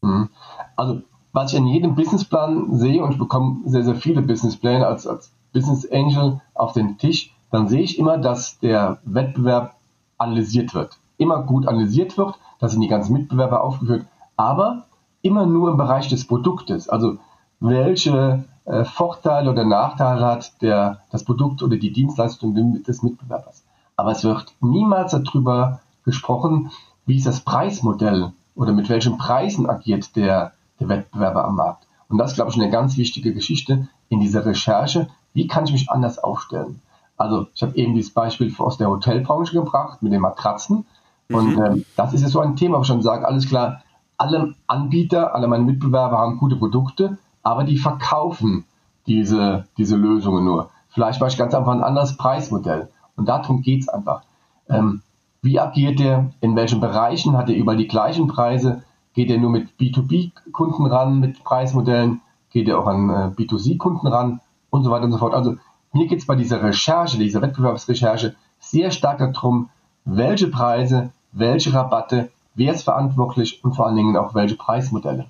[0.00, 0.28] Mhm.
[0.76, 1.02] Also,
[1.32, 5.32] was ich in jedem Businessplan sehe, und ich bekomme sehr, sehr viele Businesspläne als, als
[5.52, 9.74] Business Angel auf den Tisch, dann sehe ich immer, dass der Wettbewerb
[10.18, 10.98] analysiert wird.
[11.16, 14.86] Immer gut analysiert wird, da sind die ganzen Mitbewerber aufgeführt, aber
[15.22, 16.88] immer nur im Bereich des Produktes.
[16.88, 17.18] Also
[17.60, 23.64] welche äh, Vorteile oder Nachteile hat der, das Produkt oder die Dienstleistung des Mitbewerbers.
[23.96, 26.70] Aber es wird niemals darüber gesprochen,
[27.06, 31.86] wie ist das Preismodell oder mit welchen Preisen agiert der, der Wettbewerber am Markt.
[32.08, 35.08] Und das ist, glaube ich, eine ganz wichtige Geschichte in dieser Recherche.
[35.34, 36.80] Wie kann ich mich anders aufstellen?
[37.16, 40.86] Also ich habe eben dieses Beispiel aus der Hotelbranche gebracht mit den Matratzen.
[41.30, 41.64] Und mhm.
[41.64, 43.82] ähm, das ist ja so ein Thema, wo ich schon sage, alles klar,
[44.16, 48.64] alle Anbieter, alle meine Mitbewerber haben gute Produkte, aber die verkaufen
[49.06, 50.70] diese, diese Lösungen nur.
[50.88, 52.88] Vielleicht mache ich ganz einfach ein anderes Preismodell.
[53.16, 54.22] Und darum geht es einfach.
[54.68, 55.02] Ähm,
[55.42, 56.30] wie agiert er?
[56.40, 58.82] In welchen Bereichen hat er überall die gleichen Preise?
[59.18, 62.20] Geht er nur mit B2B-Kunden ran, mit Preismodellen?
[62.52, 64.40] Geht er auch an äh, B2C-Kunden ran?
[64.70, 65.34] Und so weiter und so fort.
[65.34, 65.56] Also
[65.92, 69.70] mir geht es bei dieser Recherche, dieser Wettbewerbsrecherche sehr stark darum,
[70.04, 75.26] welche Preise, welche Rabatte, wer ist verantwortlich und vor allen Dingen auch welche Preismodelle.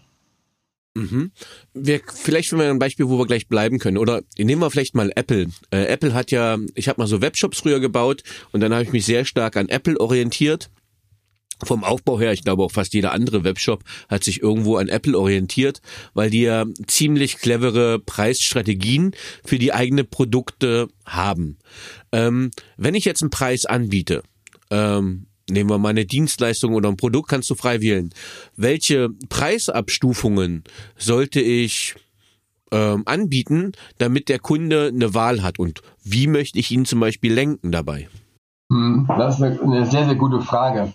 [0.94, 1.30] Mhm.
[1.72, 3.96] Wir, vielleicht finden wir ein Beispiel, wo wir gleich bleiben können.
[3.96, 5.46] Oder nehmen wir vielleicht mal Apple.
[5.70, 8.22] Äh, Apple hat ja, ich habe mal so Webshops früher gebaut
[8.52, 10.68] und dann habe ich mich sehr stark an Apple orientiert.
[11.64, 15.18] Vom Aufbau her, ich glaube auch fast jeder andere Webshop hat sich irgendwo an Apple
[15.18, 15.80] orientiert,
[16.14, 19.12] weil die ja ziemlich clevere Preisstrategien
[19.44, 21.58] für die eigenen Produkte haben.
[22.12, 24.22] Ähm, wenn ich jetzt einen Preis anbiete,
[24.70, 28.10] ähm, nehmen wir mal eine Dienstleistung oder ein Produkt, kannst du frei wählen.
[28.56, 30.64] Welche Preisabstufungen
[30.96, 31.94] sollte ich
[32.70, 35.58] ähm, anbieten, damit der Kunde eine Wahl hat?
[35.58, 38.08] Und wie möchte ich ihn zum Beispiel lenken dabei?
[38.70, 40.92] Hm, das ist eine sehr, sehr gute Frage.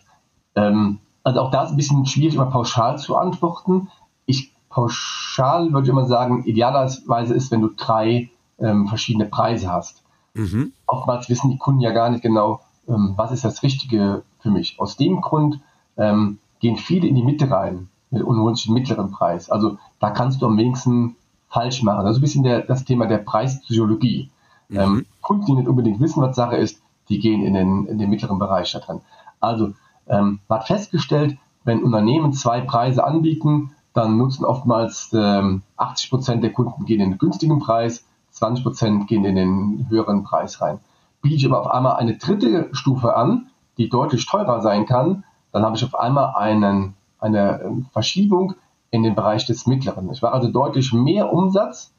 [0.55, 3.89] Ähm, also auch da ist ein bisschen schwierig, immer pauschal zu antworten.
[4.25, 10.03] Ich pauschal würde ich immer sagen, idealerweise ist, wenn du drei ähm, verschiedene Preise hast.
[10.33, 10.73] Mhm.
[10.87, 14.79] Oftmals wissen die Kunden ja gar nicht genau, ähm, was ist das Richtige für mich.
[14.79, 15.59] Aus dem Grund
[15.97, 19.49] ähm, gehen viele in die Mitte rein und holen sich den mittleren Preis.
[19.49, 21.15] Also da kannst du am wenigsten
[21.49, 22.07] falsch machen.
[22.07, 24.29] Ist ein bisschen der, das Thema der Preispsychologie.
[24.69, 24.79] Mhm.
[24.79, 28.09] Ähm, Kunden, die nicht unbedingt wissen, was Sache ist, die gehen in den, in den
[28.09, 29.01] mittleren Bereich da drin.
[29.39, 29.73] Also
[30.07, 36.43] ähm, man hat festgestellt, wenn Unternehmen zwei Preise anbieten, dann nutzen oftmals ähm, 80 Prozent
[36.43, 40.79] der Kunden gehen in den günstigen Preis, 20 Prozent gehen in den höheren Preis rein
[41.23, 45.63] biete ich aber auf einmal eine dritte Stufe an, die deutlich teurer sein kann, dann
[45.63, 48.53] habe ich auf einmal einen, eine ähm, Verschiebung
[48.91, 50.11] in den Bereich des Mittleren.
[50.11, 51.91] Ich war also deutlich mehr Umsatz,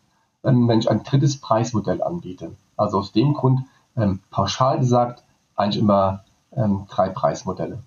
[0.44, 2.52] ähm, wenn ich ein drittes Preismodell anbiete.
[2.76, 3.62] Also aus dem Grund,
[3.96, 5.24] ähm, pauschal gesagt,
[5.56, 7.82] eigentlich immer ähm, drei Preismodelle.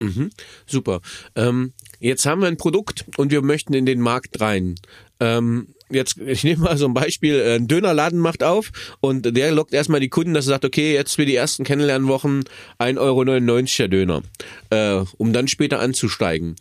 [0.00, 0.30] Mhm,
[0.66, 1.00] super.
[1.34, 4.74] Ähm, jetzt haben wir ein Produkt und wir möchten in den Markt rein.
[5.20, 9.52] Ähm, jetzt, ich nehme mal so ein Beispiel, äh, ein Dönerladen macht auf und der
[9.52, 12.44] lockt erstmal die Kunden, dass er sagt, okay, jetzt für die ersten Kennenlernwochen
[12.78, 14.22] 1,99 Euro der Döner,
[14.68, 16.56] äh, um dann später anzusteigen.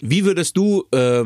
[0.00, 1.24] Wie würdest du äh,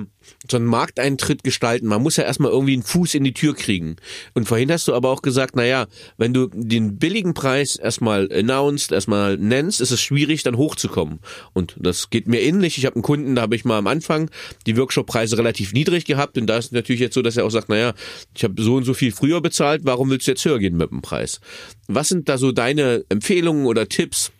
[0.51, 1.87] so einen Markteintritt gestalten?
[1.87, 3.97] Man muss ja erstmal irgendwie einen Fuß in die Tür kriegen.
[4.33, 8.93] Und vorhin hast du aber auch gesagt, naja, wenn du den billigen Preis erstmal announced,
[8.93, 11.21] erstmal nennst, ist es schwierig, dann hochzukommen.
[11.53, 12.79] Und das geht mir ähnlich.
[12.79, 14.31] Ich habe einen Kunden, da habe ich mal am Anfang
[14.67, 16.39] die Workshop-Preise relativ niedrig gehabt.
[16.39, 17.93] Und da ist natürlich jetzt so, dass er auch sagt, naja,
[18.35, 20.91] ich habe so und so viel früher bezahlt, warum willst du jetzt höher gehen mit
[20.91, 21.41] dem Preis?
[21.87, 24.33] Was sind da so deine Empfehlungen oder Tipps?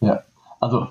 [0.00, 0.22] Ja,
[0.60, 0.88] also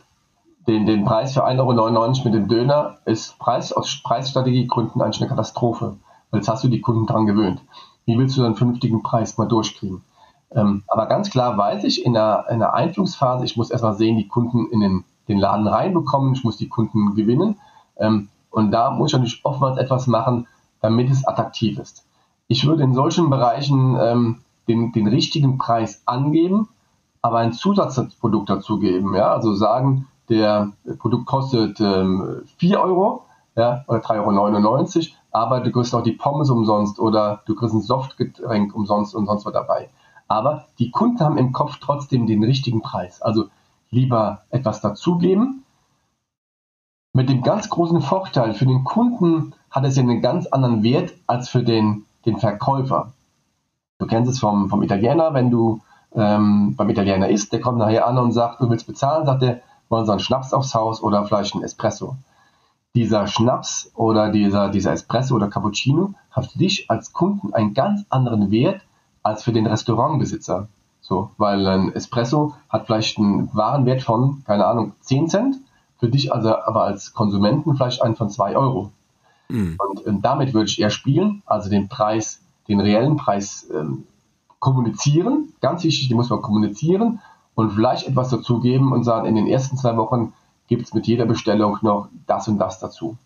[0.68, 5.30] den, den Preis für 1,99 Euro mit dem Döner ist Preis aus Preisstrategiegründen eigentlich eine
[5.30, 5.98] Katastrophe.
[6.32, 7.62] Weil jetzt hast du die Kunden dran gewöhnt.
[8.06, 10.04] Wie willst du einen vernünftigen Preis mal durchkriegen?
[10.52, 14.18] Ähm, aber ganz klar weiß ich, in der, in der Einführungsphase, ich muss erstmal sehen,
[14.18, 17.60] die Kunden in den, den Laden reinbekommen, ich muss die Kunden gewinnen.
[17.98, 20.48] Ähm, und da muss ich natürlich oftmals etwas machen,
[20.82, 22.06] damit es attraktiv ist.
[22.48, 26.70] Ich würde in solchen Bereichen ähm, den, den richtigen Preis angeben,
[27.22, 29.16] aber ein Zusatzprodukt dazugeben.
[29.16, 29.32] Ja?
[29.34, 35.94] Also sagen, der Produkt kostet ähm, 4 Euro ja, oder 3,99 Euro, aber du kriegst
[35.96, 39.90] auch die Pommes umsonst oder du kriegst ein Softgetränk umsonst und sonst was dabei.
[40.28, 43.22] Aber die Kunden haben im Kopf trotzdem den richtigen Preis.
[43.22, 43.46] Also
[43.90, 45.64] lieber etwas dazugeben.
[47.14, 51.14] Mit dem ganz großen Vorteil, für den Kunden hat es ja einen ganz anderen Wert
[51.28, 53.14] als für den, den Verkäufer.
[54.00, 55.82] Du kennst es vom, vom Italiener, wenn du
[56.14, 59.62] ähm, beim Italiener isst, der kommt nachher an und sagt, du willst bezahlen, sagt er,
[59.90, 62.16] wollen Sie einen Schnaps aufs Haus oder vielleicht einen Espresso.
[62.96, 68.06] Dieser Schnaps oder dieser, dieser Espresso oder Cappuccino hat für dich als Kunden einen ganz
[68.10, 68.82] anderen Wert
[69.22, 70.68] als für den Restaurantbesitzer.
[71.02, 75.56] So, weil ein Espresso hat vielleicht einen Warenwert von, keine Ahnung, 10 Cent,
[76.00, 78.92] für dich also aber als Konsumenten vielleicht einen von 2 Euro.
[79.50, 79.78] Mhm.
[79.78, 84.06] Und, und, damit würde ich eher spielen, also den Preis, den reellen Preis ähm,
[84.60, 85.54] kommunizieren.
[85.62, 87.20] Ganz wichtig, die muss man kommunizieren
[87.56, 90.34] und vielleicht etwas dazugeben und sagen, in den ersten zwei Wochen
[90.68, 93.18] gibt es mit jeder Bestellung noch das und das dazu.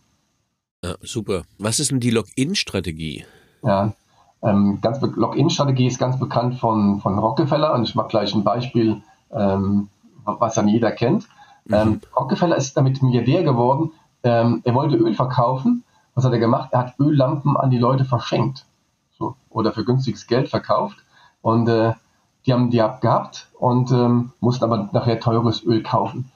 [0.83, 1.43] Ja, super.
[1.57, 3.25] Was ist denn die Login-Strategie?
[3.63, 3.93] Ja,
[4.41, 9.01] ähm, ganz Login-Strategie ist ganz bekannt von, von Rockefeller und ich mache gleich ein Beispiel,
[9.31, 9.89] ähm,
[10.23, 11.27] was dann jeder kennt.
[11.65, 11.73] Mhm.
[11.73, 13.91] Ähm, Rockefeller ist damit Milliardär geworden.
[14.23, 15.83] Ähm, er wollte Öl verkaufen.
[16.15, 16.69] Was hat er gemacht?
[16.71, 18.65] Er hat Öllampen an die Leute verschenkt.
[19.17, 20.97] So, oder für günstiges Geld verkauft.
[21.41, 21.93] Und äh,
[22.45, 26.32] die haben die abgehabt und ähm, mussten aber nachher teures Öl kaufen.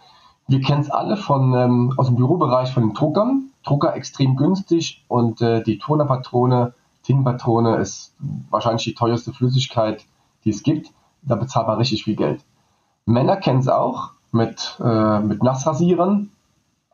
[0.47, 3.49] Wir kennen es alle von, ähm, aus dem Bürobereich von den Druckern.
[3.63, 8.13] Drucker extrem günstig und äh, die Tonerpatrone, Tintenpatrone ist
[8.49, 10.05] wahrscheinlich die teuerste Flüssigkeit,
[10.43, 10.91] die es gibt.
[11.21, 12.43] Da bezahlt man richtig viel Geld.
[13.05, 16.31] Männer kennen es auch mit, äh, mit Nassrasierern.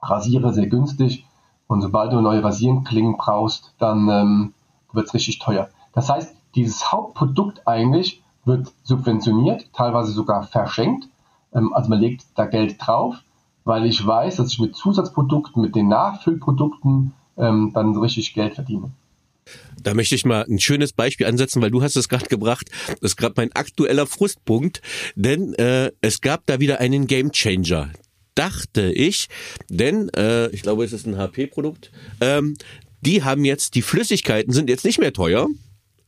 [0.01, 1.25] Rasiere sehr günstig.
[1.67, 4.53] Und sobald du neue Rasierklingen brauchst, dann ähm,
[4.93, 5.69] wird es richtig teuer.
[5.93, 11.07] Das heißt, dieses Hauptprodukt eigentlich wird subventioniert, teilweise sogar verschenkt.
[11.53, 13.15] Ähm, also man legt da Geld drauf,
[13.63, 18.91] weil ich weiß, dass ich mit Zusatzprodukten, mit den Nachfüllprodukten ähm, dann richtig Geld verdiene.
[19.81, 22.69] Da möchte ich mal ein schönes Beispiel ansetzen, weil du hast es gerade gebracht.
[22.87, 24.81] Das ist gerade mein aktueller Frustpunkt,
[25.15, 27.89] denn äh, es gab da wieder einen Gamechanger.
[28.35, 29.27] Dachte ich,
[29.69, 31.91] denn äh, ich glaube, es ist ein HP-Produkt.
[32.21, 32.55] Ähm,
[33.01, 35.47] die haben jetzt die Flüssigkeiten sind jetzt nicht mehr teuer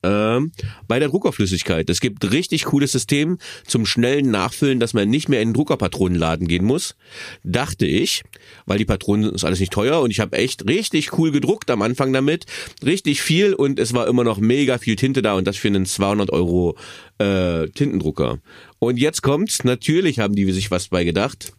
[0.04, 0.52] ähm,
[0.88, 1.90] bei der Druckerflüssigkeit.
[1.90, 6.48] Es gibt richtig cooles System zum schnellen Nachfüllen, dass man nicht mehr in den Druckerpatronenladen
[6.48, 6.96] gehen muss.
[7.44, 8.24] Dachte ich,
[8.66, 11.82] weil die Patronen ist alles nicht teuer und ich habe echt richtig cool gedruckt am
[11.82, 12.46] Anfang damit.
[12.84, 15.86] Richtig viel und es war immer noch mega viel Tinte da und das für einen
[15.86, 16.78] 200 Euro
[17.20, 18.40] äh, Tintendrucker.
[18.80, 21.54] Und jetzt kommt's, natürlich haben die sich was bei gedacht.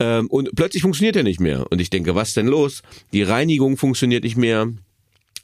[0.00, 1.66] Ähm, und plötzlich funktioniert er nicht mehr.
[1.70, 2.82] Und ich denke, was denn los?
[3.12, 4.70] Die Reinigung funktioniert nicht mehr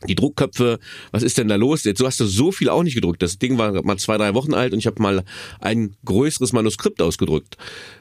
[0.08, 0.78] die Druckköpfe,
[1.12, 1.84] was ist denn da los?
[1.84, 3.22] Jetzt so hast du so viel auch nicht gedruckt.
[3.22, 5.24] Das Ding war mal zwei, drei Wochen alt und ich habe mal
[5.60, 7.56] ein größeres Manuskript ausgedrückt.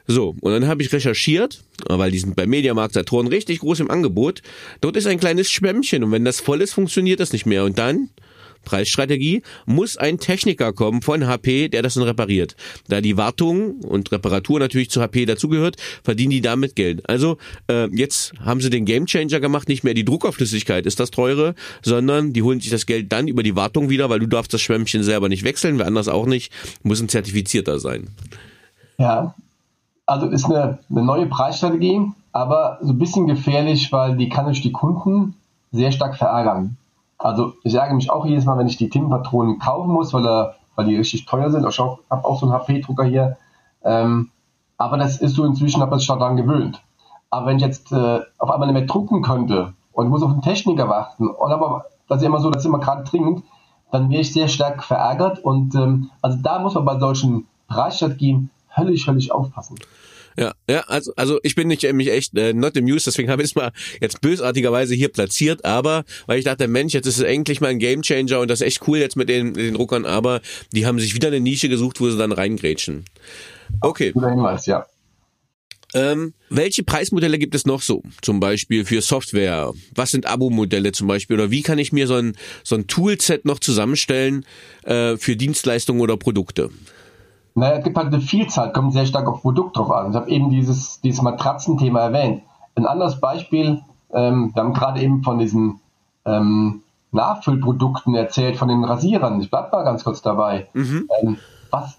[0.06, 3.90] So, und dann habe ich recherchiert, weil die sind bei Mediamarkt Saturn richtig groß im
[3.90, 4.42] Angebot.
[4.80, 7.64] Dort ist ein kleines Schwämmchen und wenn das voll ist, funktioniert das nicht mehr.
[7.64, 8.10] Und dann
[8.64, 12.56] Preisstrategie, muss ein Techniker kommen von HP, der das dann repariert.
[12.88, 17.08] Da die Wartung und Reparatur natürlich zu HP dazugehört, verdienen die damit Geld.
[17.08, 21.54] Also äh, jetzt haben sie den Gamechanger gemacht, nicht mehr die Druckerflüssigkeit ist das teure,
[21.82, 24.60] sondern die holen sich das Geld dann über die Wartung wieder, weil du darfst das
[24.60, 28.08] Schwämmchen selber nicht wechseln, wer anders auch nicht, muss ein Zertifizierter sein.
[28.98, 29.34] Ja,
[30.06, 32.00] also ist eine, eine neue Preisstrategie,
[32.32, 35.34] aber so ein bisschen gefährlich, weil die kann durch die Kunden
[35.72, 36.76] sehr stark verärgern.
[37.24, 40.56] Also ich ärgere mich auch jedes Mal, wenn ich die Tintenpatronen kaufen muss, weil, er,
[40.76, 41.66] weil die richtig teuer sind.
[41.66, 43.38] Ich habe auch so einen HP-Drucker hier.
[43.82, 44.30] Ähm,
[44.76, 46.82] aber das ist so inzwischen, habe ich mich daran gewöhnt.
[47.30, 50.42] Aber wenn ich jetzt äh, auf einmal nicht mehr drucken könnte und muss auf den
[50.42, 53.42] Techniker warten und aber das ist immer so, das ist immer gerade dringend,
[53.90, 58.50] dann wäre ich sehr stark verärgert und ähm, also da muss man bei solchen Preisstrategien
[58.76, 59.76] höllisch, höllisch aufpassen.
[60.36, 63.50] Ja, ja, also, also ich bin nicht mich echt äh, not amused, deswegen habe ich
[63.50, 67.60] es mal jetzt bösartigerweise hier platziert, aber weil ich dachte, Mensch, jetzt ist es endlich
[67.60, 70.40] mal ein Gamechanger und das ist echt cool jetzt mit den, den Druckern, aber
[70.72, 73.04] die haben sich wieder eine Nische gesucht, wo sie dann reingrätschen.
[73.80, 74.12] Okay.
[74.12, 74.86] Guter Hinweis, ja.
[75.94, 78.02] Ähm, welche Preismodelle gibt es noch so?
[78.20, 79.72] Zum Beispiel für Software?
[79.94, 81.34] Was sind Abo-Modelle zum Beispiel?
[81.36, 84.44] Oder wie kann ich mir so ein, so ein Toolset noch zusammenstellen
[84.82, 86.70] äh, für Dienstleistungen oder Produkte?
[87.54, 90.10] Naja, es gibt halt eine Vielzahl, kommt sehr stark auf Produkt drauf an.
[90.10, 92.42] Ich habe eben dieses, dieses Matratzenthema erwähnt.
[92.74, 95.80] Ein anderes Beispiel, ähm, wir haben gerade eben von diesen
[96.24, 99.40] ähm, Nachfüllprodukten erzählt, von den Rasierern.
[99.40, 100.68] Ich bleib mal ganz kurz dabei.
[100.74, 101.08] Mhm.
[101.20, 101.36] Ähm,
[101.70, 101.96] was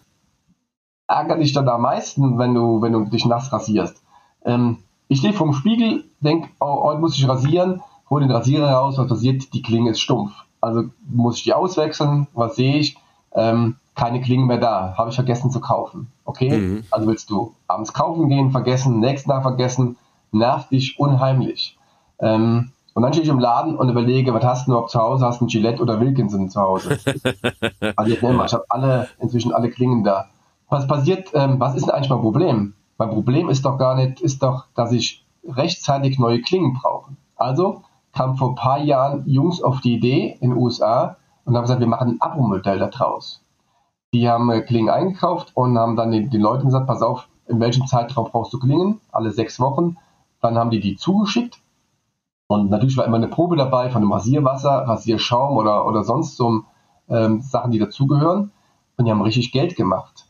[1.08, 4.04] ärgert dich dann am meisten, wenn du, wenn du dich nass rasierst?
[4.44, 8.98] Ähm, ich stehe vorm Spiegel, denke, oh, heute muss ich rasieren, hole den Rasierer raus,
[8.98, 9.54] was passiert?
[9.54, 10.34] Die Klinge ist stumpf.
[10.60, 12.98] Also muss ich die auswechseln, was sehe ich?
[13.34, 16.12] Ähm, keine Klingen mehr da, habe ich vergessen zu kaufen.
[16.26, 16.58] Okay?
[16.58, 16.84] Mhm.
[16.92, 19.98] Also willst du abends kaufen gehen, vergessen, nächsten Tag vergessen,
[20.32, 21.78] nervt dich unheimlich.
[22.20, 25.26] Ähm, Und dann stehe ich im Laden und überlege, was hast du überhaupt zu Hause?
[25.26, 26.92] Hast du ein Gillette oder Wilkinson zu Hause?
[27.96, 30.28] also jetzt wir, ich habe alle, inzwischen alle Klingen da.
[30.70, 32.74] Was passiert, ähm, was ist denn eigentlich mein Problem?
[32.98, 37.12] Mein Problem ist doch gar nicht, ist doch, dass ich rechtzeitig neue Klingen brauche.
[37.36, 41.64] Also kam vor ein paar Jahren Jungs auf die Idee in den USA und haben
[41.64, 43.42] gesagt, wir machen ein Abo-Modell da draus.
[44.16, 47.60] Die haben äh, Klingen eingekauft und haben dann den, den Leuten gesagt, pass auf, in
[47.60, 49.02] welchem Zeitraum brauchst du Klingen?
[49.12, 49.98] Alle sechs Wochen.
[50.40, 51.60] Dann haben die die zugeschickt.
[52.48, 56.64] Und natürlich war immer eine Probe dabei von einem Rasierwasser, Rasierschaum oder, oder sonst so
[57.10, 58.52] ähm, Sachen, die dazugehören.
[58.96, 60.30] Und die haben richtig Geld gemacht.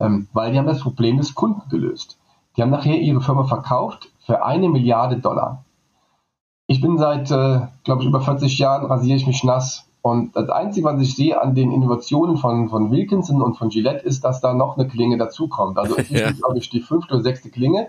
[0.00, 2.18] Ähm, weil die haben das Problem des Kunden gelöst.
[2.56, 5.66] Die haben nachher ihre Firma verkauft für eine Milliarde Dollar.
[6.66, 9.87] Ich bin seit, äh, glaube ich, über 40 Jahren rasiere ich mich nass.
[10.00, 14.06] Und das Einzige, was ich sehe an den Innovationen von, von Wilkinson und von Gillette,
[14.06, 15.78] ist, dass da noch eine Klinge dazukommt.
[15.78, 16.30] Also ich ja.
[16.30, 17.88] glaube ich, die fünfte oder sechste Klinge,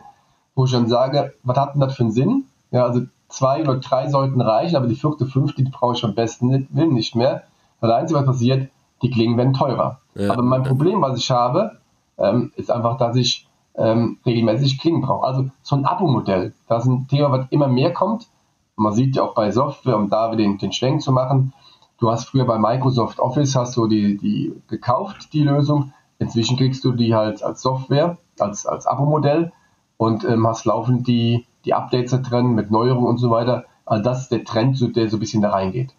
[0.56, 2.46] wo ich dann sage, was hat denn das für einen Sinn?
[2.72, 6.16] Ja, also zwei oder drei sollten reichen, aber die vierte, fünfte, die brauche ich am
[6.16, 7.44] besten Willen nicht mehr.
[7.80, 8.70] Das Einzige, was passiert,
[9.02, 10.02] die Klingen werden teurer.
[10.16, 10.34] Ja.
[10.34, 11.80] Aber mein Problem, was ich habe,
[12.18, 15.26] ähm, ist einfach, dass ich ähm, regelmäßig Klingen brauche.
[15.26, 18.28] Also so ein Abo-Modell, das ist ein Thema, was immer mehr kommt.
[18.76, 21.54] Man sieht ja auch bei Software, um da wieder den, den Schwenk zu machen,
[22.00, 25.94] Du hast früher bei Microsoft Office hast du die, die gekauft, die Lösung.
[26.18, 29.52] Inzwischen kriegst du die halt als Software, als, als Abo-Modell
[29.98, 33.66] und ähm, hast laufend die, die Updates da drin mit Neuerungen und so weiter.
[33.86, 35.94] Also das ist der Trend, der so ein bisschen da reingeht.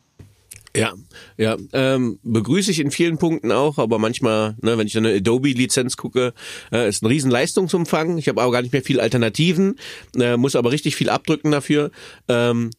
[0.74, 0.92] Ja,
[1.36, 5.96] ja, ähm, begrüße ich in vielen Punkten auch, aber manchmal, ne, wenn ich eine Adobe-Lizenz
[5.96, 6.32] gucke,
[6.70, 8.18] äh, ist ein riesen Leistungsumfang.
[8.18, 9.74] Ich habe auch gar nicht mehr viel Alternativen,
[10.16, 11.90] äh, muss aber richtig viel abdrücken dafür.
[12.28, 12.70] Ähm,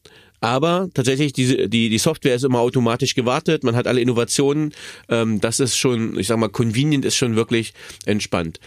[0.42, 4.74] aber tatsächlich, diese, die, die Software ist immer automatisch gewartet, man hat alle Innovationen.
[5.08, 7.74] Ähm, das ist schon, ich sag mal, convenient ist schon wirklich
[8.06, 8.58] entspannt.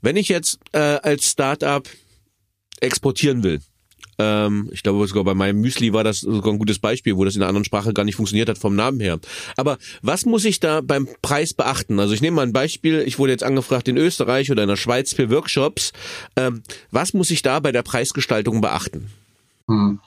[0.00, 1.86] Wenn ich jetzt äh, als Startup
[2.80, 3.60] exportieren will,
[4.18, 7.34] ähm, ich glaube sogar bei meinem Müsli war das sogar ein gutes Beispiel, wo das
[7.34, 9.18] in einer anderen Sprache gar nicht funktioniert hat vom Namen her.
[9.56, 11.98] Aber was muss ich da beim Preis beachten?
[11.98, 14.76] Also ich nehme mal ein Beispiel, ich wurde jetzt angefragt in Österreich oder in der
[14.76, 15.92] Schweiz für Workshops.
[16.36, 16.62] Ähm,
[16.92, 19.10] was muss ich da bei der Preisgestaltung beachten?
[19.66, 19.98] Hm.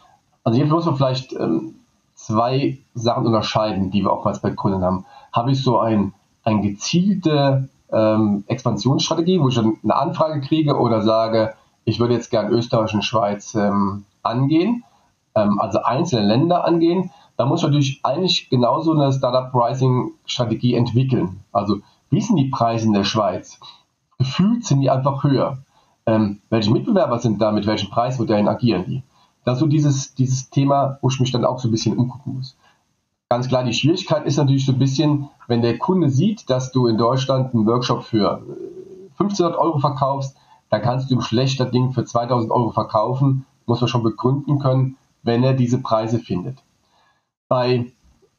[0.43, 1.75] Also hier muss man vielleicht ähm,
[2.15, 5.06] zwei Sachen unterscheiden, die wir oftmals bei Kunden haben.
[5.32, 11.02] Habe ich so ein, ein gezielte ähm, Expansionsstrategie, wo ich dann eine Anfrage kriege oder
[11.02, 11.54] sage,
[11.86, 14.84] ich würde jetzt gern Österreich und Schweiz ähm, angehen,
[15.36, 20.73] ähm, also einzelne Länder angehen, da muss ich natürlich eigentlich genauso eine Startup Pricing Strategie
[20.73, 21.39] entwickeln.
[21.54, 21.78] Also
[22.10, 23.60] wie sind die Preise in der Schweiz?
[24.17, 25.60] Gefühlt sind die einfach höher.
[26.06, 29.04] Ähm, welche Mitbewerber sind da, mit welchen Preismodellen agieren die?
[29.45, 32.36] Das ist so dieses, dieses Thema, wo ich mich dann auch so ein bisschen umgucken
[32.36, 32.56] muss.
[33.30, 36.88] Ganz klar, die Schwierigkeit ist natürlich so ein bisschen, wenn der Kunde sieht, dass du
[36.88, 38.41] in Deutschland einen Workshop für
[39.19, 40.36] 1500 äh, Euro verkaufst,
[40.69, 44.97] dann kannst du ihm schlechter Ding für 2000 Euro verkaufen, muss man schon begründen können,
[45.23, 46.58] wenn er diese Preise findet.
[47.47, 47.91] Bei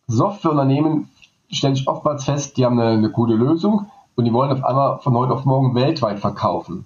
[0.07, 1.09] Softwareunternehmen
[1.51, 3.87] stelle ich oftmals fest, die haben eine, eine gute Lösung
[4.17, 6.85] und die wollen auf einmal von heute auf morgen weltweit verkaufen.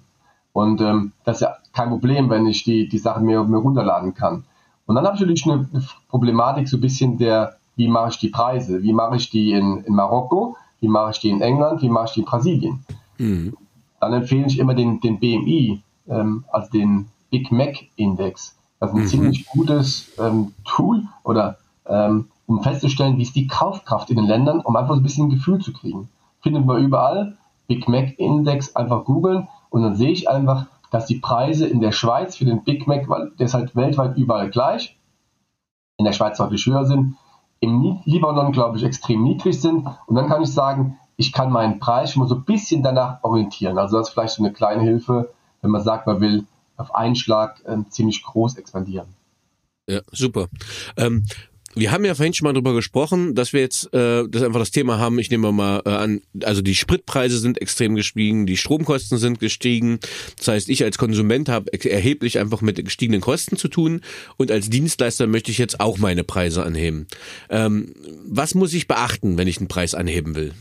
[0.53, 4.13] Und ähm, das ist ja kein Problem, wenn ich die, die Sachen mir, mir runterladen
[4.15, 4.45] kann.
[4.87, 8.17] Und dann habe ich natürlich eine, eine Problematik so ein bisschen der, wie mache ich
[8.17, 8.81] die Preise?
[8.81, 10.55] Wie mache ich die in, in Marokko?
[10.79, 11.81] Wie mache ich die in England?
[11.81, 12.85] Wie mache ich die in Brasilien?
[13.17, 13.57] Mhm.
[13.99, 18.55] Dann empfehle ich immer den, den BMI, ähm, also den Big Mac Index.
[18.79, 19.07] Das ist ein mhm.
[19.07, 21.57] ziemlich gutes ähm, Tool oder
[21.87, 25.25] ähm, um festzustellen, wie ist die Kaufkraft in den Ländern, um einfach so ein bisschen
[25.25, 26.09] ein Gefühl zu kriegen.
[26.41, 27.37] Findet man überall.
[27.67, 31.91] Big Mac Index einfach googeln und dann sehe ich einfach, dass die Preise in der
[31.91, 34.97] Schweiz für den Big Mac, weil der ist halt weltweit überall gleich,
[35.97, 37.15] in der Schweiz deutlich höher sind,
[37.59, 39.87] im Libanon, glaube ich, extrem niedrig sind.
[40.07, 43.23] Und dann kann ich sagen, ich kann meinen Preis schon mal so ein bisschen danach
[43.23, 43.77] orientieren.
[43.77, 46.45] Also das ist vielleicht so eine kleine Hilfe, wenn man sagt, man will
[46.77, 49.07] auf einen Schlag äh, ziemlich groß expandieren.
[49.87, 50.47] Ja, super.
[50.97, 51.25] Ähm,
[51.75, 54.71] wir haben ja vorhin schon mal drüber gesprochen, dass wir jetzt äh, das einfach das
[54.71, 55.19] Thema haben.
[55.19, 59.99] Ich nehme mal äh, an, also die Spritpreise sind extrem gestiegen, die Stromkosten sind gestiegen.
[60.37, 64.01] Das heißt, ich als Konsument habe erheblich einfach mit gestiegenen Kosten zu tun
[64.37, 67.07] und als Dienstleister möchte ich jetzt auch meine Preise anheben.
[67.49, 67.93] Ähm,
[68.25, 70.53] was muss ich beachten, wenn ich einen Preis anheben will?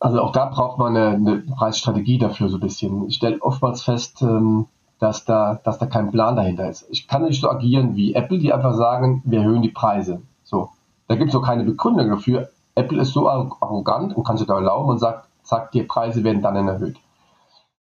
[0.00, 3.08] Also auch da braucht man eine, eine Preisstrategie dafür so ein bisschen.
[3.08, 4.66] Ich stelle oftmals fest, ähm,
[4.98, 6.86] dass da, dass da kein Plan dahinter ist.
[6.90, 10.22] Ich kann nicht so agieren wie Apple, die einfach sagen, wir erhöhen die Preise.
[10.42, 10.70] So.
[11.06, 12.48] Da gibt es auch keine Begründung dafür.
[12.74, 16.42] Apple ist so arrogant und kann sich da erlauben und sagt, sagt, die Preise werden
[16.42, 16.96] dann erhöht.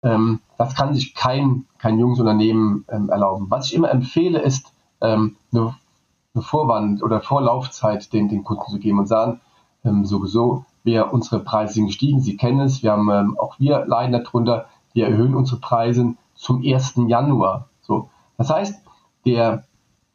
[0.03, 3.47] Ähm, das kann sich kein, kein junges Unternehmen ähm, erlauben.
[3.49, 4.71] Was ich immer empfehle, ist,
[5.01, 5.75] ähm, eine,
[6.33, 9.41] eine Vorwand oder Vorlaufzeit den, den Kunden zu geben und sagen,
[9.83, 13.85] ähm, sowieso, wir, unsere Preise sind gestiegen, Sie kennen es, wir haben, ähm, auch wir
[13.85, 16.93] leiden darunter, wir erhöhen unsere Preise zum 1.
[17.07, 17.69] Januar.
[17.81, 18.09] So.
[18.37, 18.81] Das heißt,
[19.25, 19.65] der,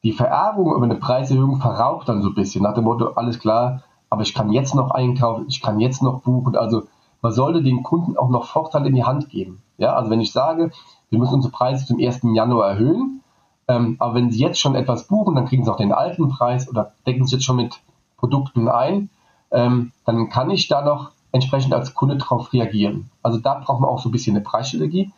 [0.03, 3.83] die Vererbung über eine Preiserhöhung verraucht dann so ein bisschen nach dem Motto, alles klar,
[4.09, 6.57] aber ich kann jetzt noch einkaufen, ich kann jetzt noch buchen.
[6.57, 6.85] Also
[7.20, 9.62] man sollte den Kunden auch noch Vorteile in die Hand geben.
[9.77, 10.70] Ja, also wenn ich sage,
[11.11, 12.20] wir müssen unsere Preise zum 1.
[12.35, 13.22] Januar erhöhen,
[13.68, 16.68] ähm, aber wenn Sie jetzt schon etwas buchen, dann kriegen Sie auch den alten Preis
[16.68, 17.81] oder decken Sie jetzt schon mit
[18.16, 19.11] Produkten ein,
[19.51, 23.11] ähm, dann kann ich da noch entsprechend als Kunde darauf reagieren.
[23.22, 25.12] Also da braucht man auch so ein bisschen eine Preisstrategie.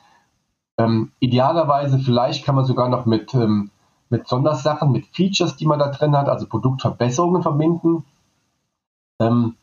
[0.79, 3.71] Ähm, idealerweise vielleicht kann man sogar noch mit, ähm,
[4.11, 8.05] mit Sondersachen, mit Features, die man da drin hat, also Produktverbesserungen verbinden.
[9.19, 9.55] Ähm,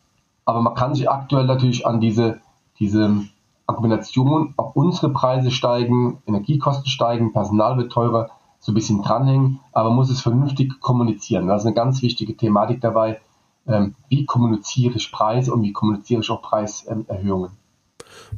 [0.46, 2.42] aber man kann sich aktuell natürlich an diese,
[2.80, 3.24] diese
[3.68, 9.90] Argumentation, auch unsere Preise steigen, Energiekosten steigen, Personal wird teurer, so ein bisschen dranhängen, aber
[9.90, 11.48] man muss es vernünftig kommunizieren.
[11.48, 13.22] Das ist eine ganz wichtige Thematik dabei.
[13.68, 17.52] Ähm, wie kommuniziere ich Preise und wie kommuniziere ich auch Preiserhöhungen?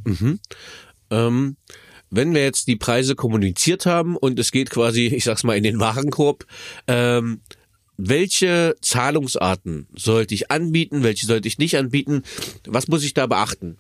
[0.03, 0.39] Mhm.
[2.15, 5.63] Wenn wir jetzt die Preise kommuniziert haben und es geht quasi, ich sag's mal, in
[5.63, 6.45] den Warenkorb,
[6.87, 7.41] ähm,
[7.97, 12.23] welche Zahlungsarten sollte ich anbieten, welche sollte ich nicht anbieten?
[12.67, 13.77] Was muss ich da beachten?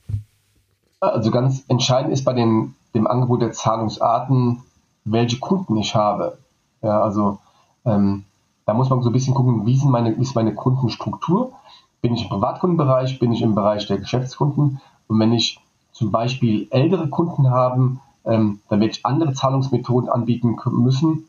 [1.01, 4.63] Also ganz entscheidend ist bei den, dem Angebot der Zahlungsarten,
[5.03, 6.37] welche Kunden ich habe.
[6.81, 7.39] Ja, also
[7.85, 8.23] ähm,
[8.65, 11.53] da muss man so ein bisschen gucken, wie, sind meine, ist meine Kundenstruktur?
[12.01, 14.81] Bin ich im Privatkundenbereich, bin ich im Bereich der Geschäftskunden?
[15.07, 15.59] Und wenn ich
[15.91, 21.25] zum Beispiel ältere Kunden habe, ähm, dann werde ich andere Zahlungsmethoden anbieten müssen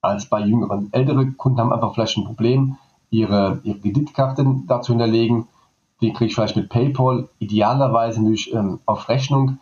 [0.00, 0.92] als bei jüngeren.
[0.92, 2.76] Ältere Kunden haben einfach vielleicht ein Problem,
[3.10, 5.48] ihre, ihre Kreditkarten dazu hinterlegen.
[6.00, 9.58] Die kriege ich vielleicht mit PayPal, idealerweise natürlich ähm, auf Rechnung.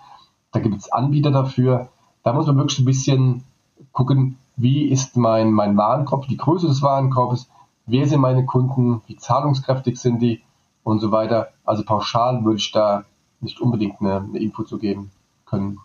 [0.52, 1.88] Da gibt es Anbieter dafür.
[2.22, 3.44] Da muss man wirklich ein bisschen
[3.92, 7.48] gucken, wie ist mein, mein Warenkorb, die Größe des Warenkorbes,
[7.86, 10.42] wer sind meine Kunden, wie zahlungskräftig sind die
[10.82, 11.48] und so weiter.
[11.64, 13.04] Also pauschal würde ich da
[13.40, 15.10] nicht unbedingt eine, eine Info zu geben
[15.44, 15.78] können.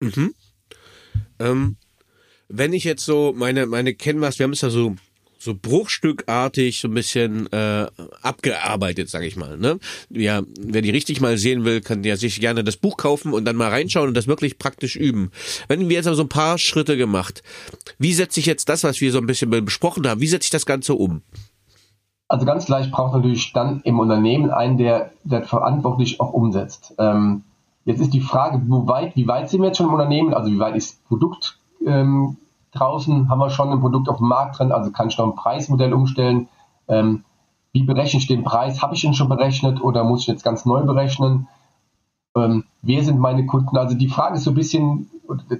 [0.00, 0.34] Mhm.
[1.38, 1.76] Ähm,
[2.48, 4.96] wenn ich jetzt so meine, meine Canvas, wir haben es ja so
[5.38, 7.86] so bruchstückartig so ein bisschen äh,
[8.22, 9.56] abgearbeitet, sage ich mal.
[9.56, 9.78] Ne?
[10.10, 13.44] Ja, wer die richtig mal sehen will, kann ja sich gerne das Buch kaufen und
[13.44, 15.30] dann mal reinschauen und das wirklich praktisch üben.
[15.68, 17.42] Wenn wir jetzt aber so ein paar Schritte gemacht,
[17.98, 20.50] wie setze ich jetzt das, was wir so ein bisschen besprochen haben, wie setze ich
[20.50, 21.22] das Ganze um?
[22.26, 26.94] Also ganz gleich braucht natürlich dann im Unternehmen einen, der, der verantwortlich auch umsetzt.
[26.98, 27.44] Ähm,
[27.88, 30.34] jetzt ist die Frage, wie weit, wie weit sind wir jetzt schon im Unternehmen?
[30.34, 32.36] Also wie weit ist Produkt ähm,
[32.72, 35.34] draußen haben wir schon ein Produkt auf dem Markt drin, also kann ich noch ein
[35.34, 36.48] Preismodell umstellen.
[36.86, 37.24] Ähm,
[37.72, 38.82] wie berechne ich den Preis?
[38.82, 41.48] Habe ich ihn schon berechnet oder muss ich jetzt ganz neu berechnen?
[42.36, 43.76] Ähm, wer sind meine Kunden?
[43.78, 45.10] Also die Frage ist so ein bisschen,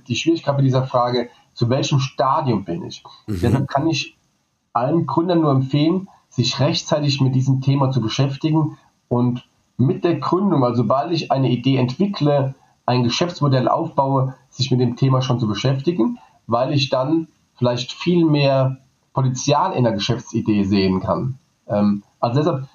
[0.07, 3.03] die Schwierigkeit bei dieser Frage, zu welchem Stadium bin ich?
[3.27, 3.41] Mhm.
[3.41, 4.19] Deshalb kann ich
[4.75, 8.77] allen Gründern nur empfehlen, sich rechtzeitig mit diesem Thema zu beschäftigen
[9.09, 9.48] und
[9.79, 12.55] mit der Gründung, also sobald ich eine Idee entwickle,
[12.85, 16.19] ein Geschäftsmodell aufbaue, sich mit dem Thema schon zu beschäftigen
[16.49, 18.79] weil ich dann vielleicht viel mehr
[19.13, 21.39] Potenzial in der Geschäftsidee sehen kann.
[21.69, 22.69] Ähm, also deshalb,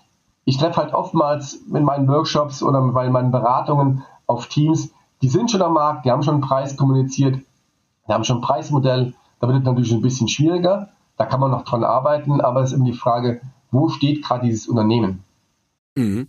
[0.46, 5.52] ich treffe halt oftmals in meinen Workshops oder bei meinen Beratungen auf Teams, die sind
[5.52, 7.40] schon am Markt, die haben schon einen Preis kommuniziert,
[8.08, 11.52] die haben schon ein Preismodell, da wird es natürlich ein bisschen schwieriger, da kann man
[11.52, 13.42] noch dran arbeiten, aber es ist eben die Frage,
[13.72, 15.24] wo steht gerade dieses Unternehmen?
[15.96, 16.28] Mhm.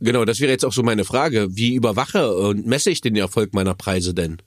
[0.00, 1.48] Genau, das wäre jetzt auch so meine Frage.
[1.50, 4.38] Wie überwache und messe ich den Erfolg meiner Preise denn?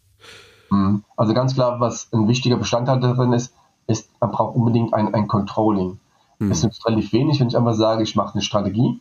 [0.70, 1.04] Mhm.
[1.16, 3.54] Also ganz klar, was ein wichtiger Bestandteil darin ist,
[3.88, 6.00] ist, man braucht unbedingt ein, ein Controlling.
[6.40, 6.52] Mhm.
[6.52, 9.00] Es nützt relativ wenig, wenn ich einfach sage, ich mache eine Strategie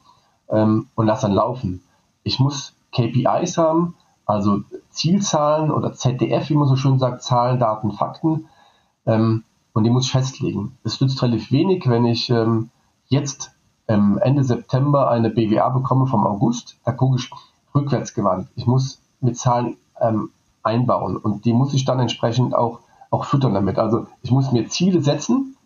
[0.48, 1.82] ähm, und lasse dann laufen.
[2.22, 3.94] Ich muss KPIs haben,
[4.26, 8.46] also Zielzahlen oder ZDF, wie man so schön sagt, Zahlen, Daten, Fakten.
[9.06, 10.76] Ähm, und die muss ich festlegen.
[10.84, 12.70] Es nützt relativ wenig, wenn ich ähm,
[13.08, 13.52] jetzt
[13.90, 16.78] Ende September eine BWA bekomme vom August.
[16.86, 17.30] Ich
[17.74, 18.48] rückwärts gewandt.
[18.54, 20.30] Ich muss mit Zahlen ähm,
[20.62, 21.16] einbauen.
[21.16, 22.80] Und die muss ich dann entsprechend auch,
[23.10, 23.78] auch füttern damit.
[23.78, 25.56] Also ich muss mir Ziele setzen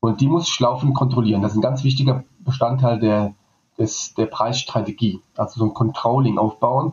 [0.00, 1.42] und die muss ich laufend kontrollieren.
[1.42, 3.34] Das ist ein ganz wichtiger Bestandteil der,
[3.78, 5.20] des, der Preisstrategie.
[5.36, 6.92] Also so ein Controlling aufbauen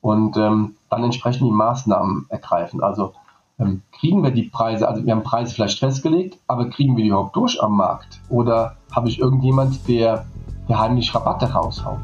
[0.00, 2.82] und ähm, dann entsprechend die Maßnahmen ergreifen.
[2.82, 3.14] Also
[3.58, 7.08] ähm, kriegen wir die Preise, also wir haben Preise vielleicht festgelegt, aber kriegen wir die
[7.08, 8.20] überhaupt durch am Markt?
[8.28, 10.26] Oder habe ich irgendjemand, der,
[10.68, 12.00] der heimlich Rabatte raushaut?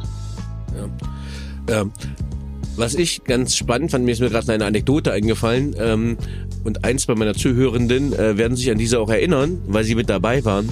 [1.69, 1.81] Ja.
[1.81, 1.93] Ähm,
[2.77, 6.17] was ich ganz spannend fand, mir ist mir gerade eine Anekdote eingefallen ähm,
[6.65, 10.09] und eins bei meiner Zuhörenden äh, werden sich an diese auch erinnern, weil sie mit
[10.09, 10.69] dabei waren.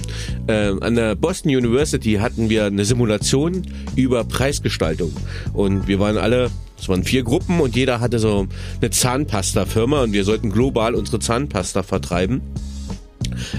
[0.47, 3.63] Äh, an der Boston University hatten wir eine Simulation
[3.95, 5.11] über Preisgestaltung
[5.53, 8.47] und wir waren alle es waren vier Gruppen und jeder hatte so
[8.79, 12.41] eine Zahnpasta-Firma und wir sollten global unsere Zahnpasta vertreiben.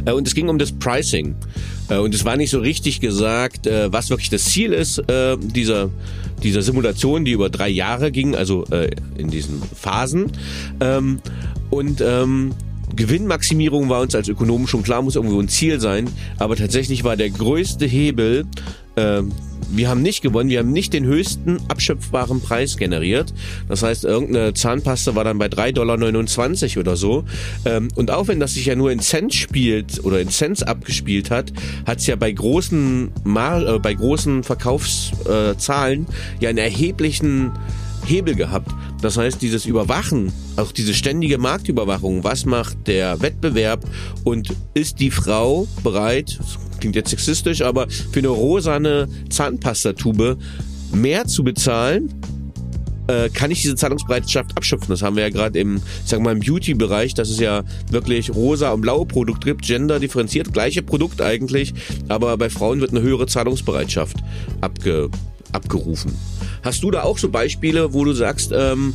[0.05, 1.35] Äh, und es ging um das Pricing.
[1.89, 5.03] Äh, und es war nicht so richtig gesagt, äh, was wirklich das Ziel ist
[5.39, 5.91] dieser,
[6.43, 8.65] dieser Simulation, die über drei Jahre ging, also
[9.17, 10.33] in diesen Phasen.
[11.71, 12.55] Ähm, und ähm,
[12.97, 16.09] Gewinnmaximierung war uns als Ökonomen schon klar, muss irgendwo ein Ziel sein.
[16.39, 18.47] Aber tatsächlich war der größte Hebel,
[18.97, 19.23] äh,
[19.73, 23.33] wir haben nicht gewonnen, wir haben nicht den höchsten abschöpfbaren Preis generiert.
[23.69, 27.25] Das heißt, irgendeine Zahnpasta war dann bei 3,29 Dollar oder so.
[27.65, 31.31] Ähm, und auch wenn das sich ja nur in Cent spielt oder in Cents abgespielt
[31.31, 31.53] hat,
[31.87, 36.07] hat es ja bei großen, Mar äh, bei großen Verkaufszahlen
[36.41, 37.53] ja einen erheblichen
[38.07, 38.71] Hebel gehabt.
[39.03, 43.85] Das heißt, dieses Überwachen, auch diese ständige Marktüberwachung, was macht der Wettbewerb
[44.25, 46.39] und ist die Frau bereit,
[46.81, 50.39] klingt jetzt sexistisch, aber für eine rosane Zahnpastatube
[50.93, 52.13] mehr zu bezahlen,
[53.11, 54.89] äh, kann ich diese Zahlungsbereitschaft abschöpfen.
[54.89, 58.35] Das haben wir ja gerade im, ich sag mal, im Beauty-Bereich, dass es ja wirklich
[58.35, 61.75] rosa und blaue Produkte gibt, gender differenziert, gleiche Produkt eigentlich,
[62.09, 64.17] aber bei Frauen wird eine höhere Zahlungsbereitschaft
[64.61, 65.11] abge,
[65.53, 66.17] abgerufen.
[66.65, 68.95] Hast du da auch so Beispiele, wo du sagst, ähm,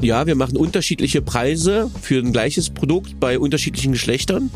[0.00, 4.50] ja, wir machen unterschiedliche Preise für ein gleiches Produkt bei unterschiedlichen Geschlechtern?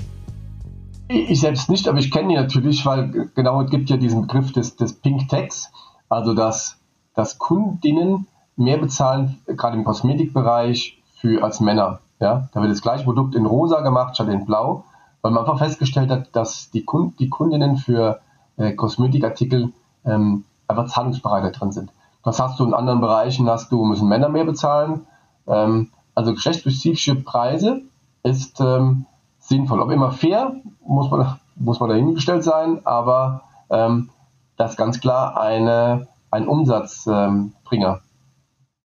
[1.08, 4.52] Ich selbst nicht, aber ich kenne die natürlich, weil genau es gibt ja diesen Begriff
[4.52, 5.70] des, des Pink Tax,
[6.08, 6.78] also dass,
[7.14, 8.26] dass Kundinnen
[8.56, 12.00] mehr bezahlen, gerade im Kosmetikbereich, für, als Männer.
[12.20, 12.48] Ja?
[12.52, 14.84] Da wird das gleiche Produkt in rosa gemacht statt in blau,
[15.22, 18.20] weil man einfach festgestellt hat, dass die, Kund, die Kundinnen für
[18.56, 19.72] äh, Kosmetikartikel
[20.04, 21.90] ähm, einfach zahlungsbereiter drin sind.
[22.24, 25.06] Das hast du in anderen Bereichen, hast du, müssen Männer mehr bezahlen.
[25.46, 27.82] Ähm, also geschlechtsspezifische Preise
[28.22, 29.06] ist ähm,
[29.38, 29.80] sinnvoll.
[29.80, 30.54] Ob immer fair,
[30.86, 34.10] muss man, muss man dahingestellt sein, aber ähm,
[34.56, 38.00] das ist ganz klar eine, ein Umsatzbringer.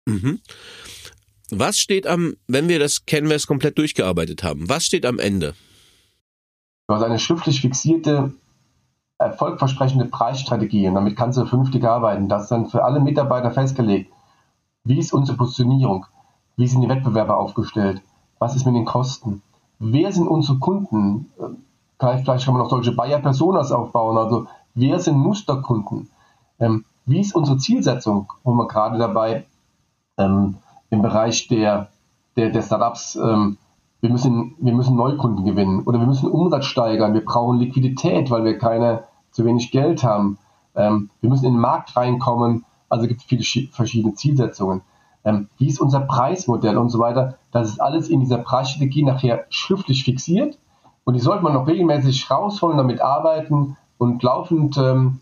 [0.05, 0.39] Mhm.
[1.49, 5.53] Was steht am, wenn wir das Canvas komplett durchgearbeitet haben, was steht am Ende?
[6.87, 8.33] Du hast eine schriftlich fixierte,
[9.19, 12.29] erfolgversprechende Preisstrategie und damit kannst du vernünftig arbeiten.
[12.29, 14.11] Das ist dann für alle Mitarbeiter festgelegt.
[14.83, 16.05] Wie ist unsere Positionierung?
[16.55, 18.01] Wie sind die Wettbewerber aufgestellt?
[18.39, 19.41] Was ist mit den Kosten?
[19.79, 21.31] wer sind unsere Kunden?
[21.99, 24.17] Vielleicht kann man noch solche Buyer-Personas aufbauen.
[24.17, 26.09] Also wer sind Musterkunden?
[26.59, 28.31] Ähm, wie ist unsere Zielsetzung?
[28.43, 29.45] Wo wir gerade dabei
[30.17, 30.57] ähm,
[30.89, 31.89] im Bereich der,
[32.35, 33.57] der, der Startups, ähm,
[34.01, 38.43] wir, müssen, wir müssen Neukunden gewinnen oder wir müssen Umsatz steigern, wir brauchen Liquidität, weil
[38.43, 39.03] wir keine
[39.37, 40.37] zu wenig Geld haben.
[40.75, 42.65] Ähm, wir müssen in den Markt reinkommen.
[42.89, 44.81] Also gibt es viele verschiedene Zielsetzungen
[45.27, 47.37] ähm, wie ist unser Preismodell und so weiter.
[47.51, 50.57] Das ist alles in dieser Preisstrategie nachher schriftlich fixiert
[51.03, 55.19] und die sollte man noch regelmäßig rausholen, damit arbeiten und laufend ähm,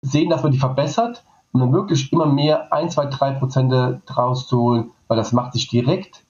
[0.00, 4.46] sehen, dass man die verbessert und dann wirklich immer mehr 1, 2, 3 Prozent draus
[4.46, 6.24] zu holen, weil das macht sich direkt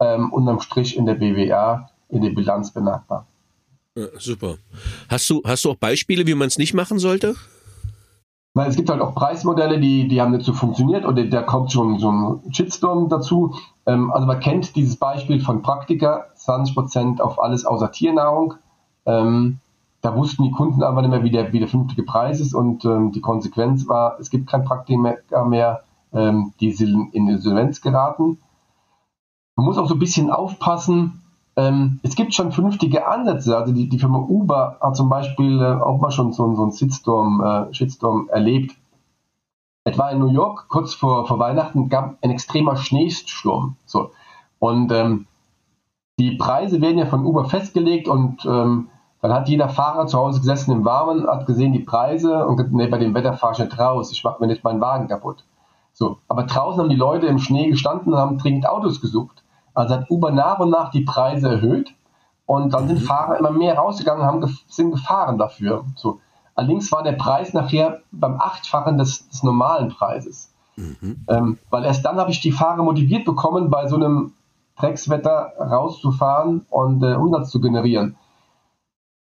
[0.00, 3.26] ähm, unterm Strich in der BWA, in der Bilanz bemerkbar.
[3.96, 4.56] Ja, super.
[5.08, 7.36] Hast du, hast du auch Beispiele, wie man es nicht machen sollte?
[8.54, 11.72] Weil es gibt halt auch Preismodelle, die, die haben nicht so funktioniert oder da kommt
[11.72, 13.54] schon so ein Shitstorm dazu.
[13.86, 18.54] Ähm, also man kennt dieses Beispiel von Praktika, 20% auf alles außer Tiernahrung.
[19.06, 19.58] Ähm,
[20.00, 22.84] da wussten die Kunden einfach nicht mehr, wie der, wie der vernünftige Preis ist und
[22.84, 25.82] ähm, die Konsequenz war, es gibt kein Praktika mehr,
[26.12, 28.38] ähm, die sind in Insolvenz geraten.
[29.56, 31.23] Man muss auch so ein bisschen aufpassen,
[31.56, 33.56] ähm, es gibt schon vernünftige Ansätze.
[33.56, 36.72] Also die, die Firma Uber hat zum Beispiel äh, auch mal schon so, so einen
[36.72, 38.76] Shitstorm, äh, Shitstorm erlebt.
[39.84, 43.76] Etwa in New York, kurz vor, vor Weihnachten, gab ein extremer Schneesturm.
[43.84, 44.10] So.
[44.58, 45.26] Und ähm,
[46.18, 48.88] die Preise werden ja von Uber festgelegt und ähm,
[49.20, 52.74] dann hat jeder Fahrer zu Hause gesessen im Warmen, hat gesehen die Preise und gesagt,
[52.74, 55.44] nee, bei dem Wetter fahre ich nicht raus, ich mache mir nicht meinen Wagen kaputt.
[55.92, 59.43] So, aber draußen haben die Leute im Schnee gestanden und haben dringend Autos gesucht.
[59.74, 61.94] Also hat Uber nach und nach die Preise erhöht
[62.46, 63.04] und dann sind mhm.
[63.04, 65.84] Fahrer immer mehr rausgegangen und haben, sind gefahren dafür.
[65.96, 66.20] So.
[66.54, 70.52] Allerdings war der Preis nachher beim Achtfachen des, des normalen Preises.
[70.76, 71.24] Mhm.
[71.28, 74.32] Ähm, weil erst dann habe ich die Fahrer motiviert bekommen, bei so einem
[74.76, 78.16] Dreckswetter rauszufahren und äh, Umsatz zu generieren.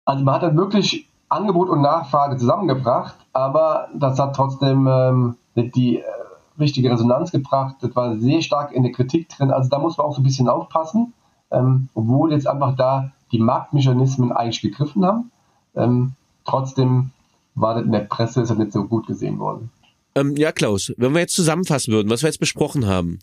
[0.04, 5.98] Also man hat dann wirklich Angebot und Nachfrage zusammengebracht, aber das hat trotzdem ähm, die
[5.98, 6.02] äh,
[6.60, 7.76] richtige Resonanz gebracht.
[7.80, 9.50] Das war sehr stark in der Kritik drin.
[9.50, 11.12] Also da muss man auch so ein bisschen aufpassen,
[11.50, 15.30] ähm, obwohl jetzt einfach da die Marktmechanismen eigentlich gegriffen haben.
[15.74, 16.12] Ähm,
[16.44, 17.10] trotzdem
[17.54, 19.70] war das in der Presse ist das nicht so gut gesehen worden.
[20.14, 23.18] Ähm, ja, Klaus, wenn wir jetzt zusammenfassen würden, was wir jetzt besprochen haben,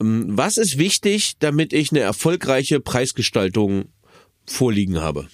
[0.00, 3.86] ähm, was ist wichtig, damit ich eine erfolgreiche Preisgestaltung
[4.46, 5.26] vorliegen habe?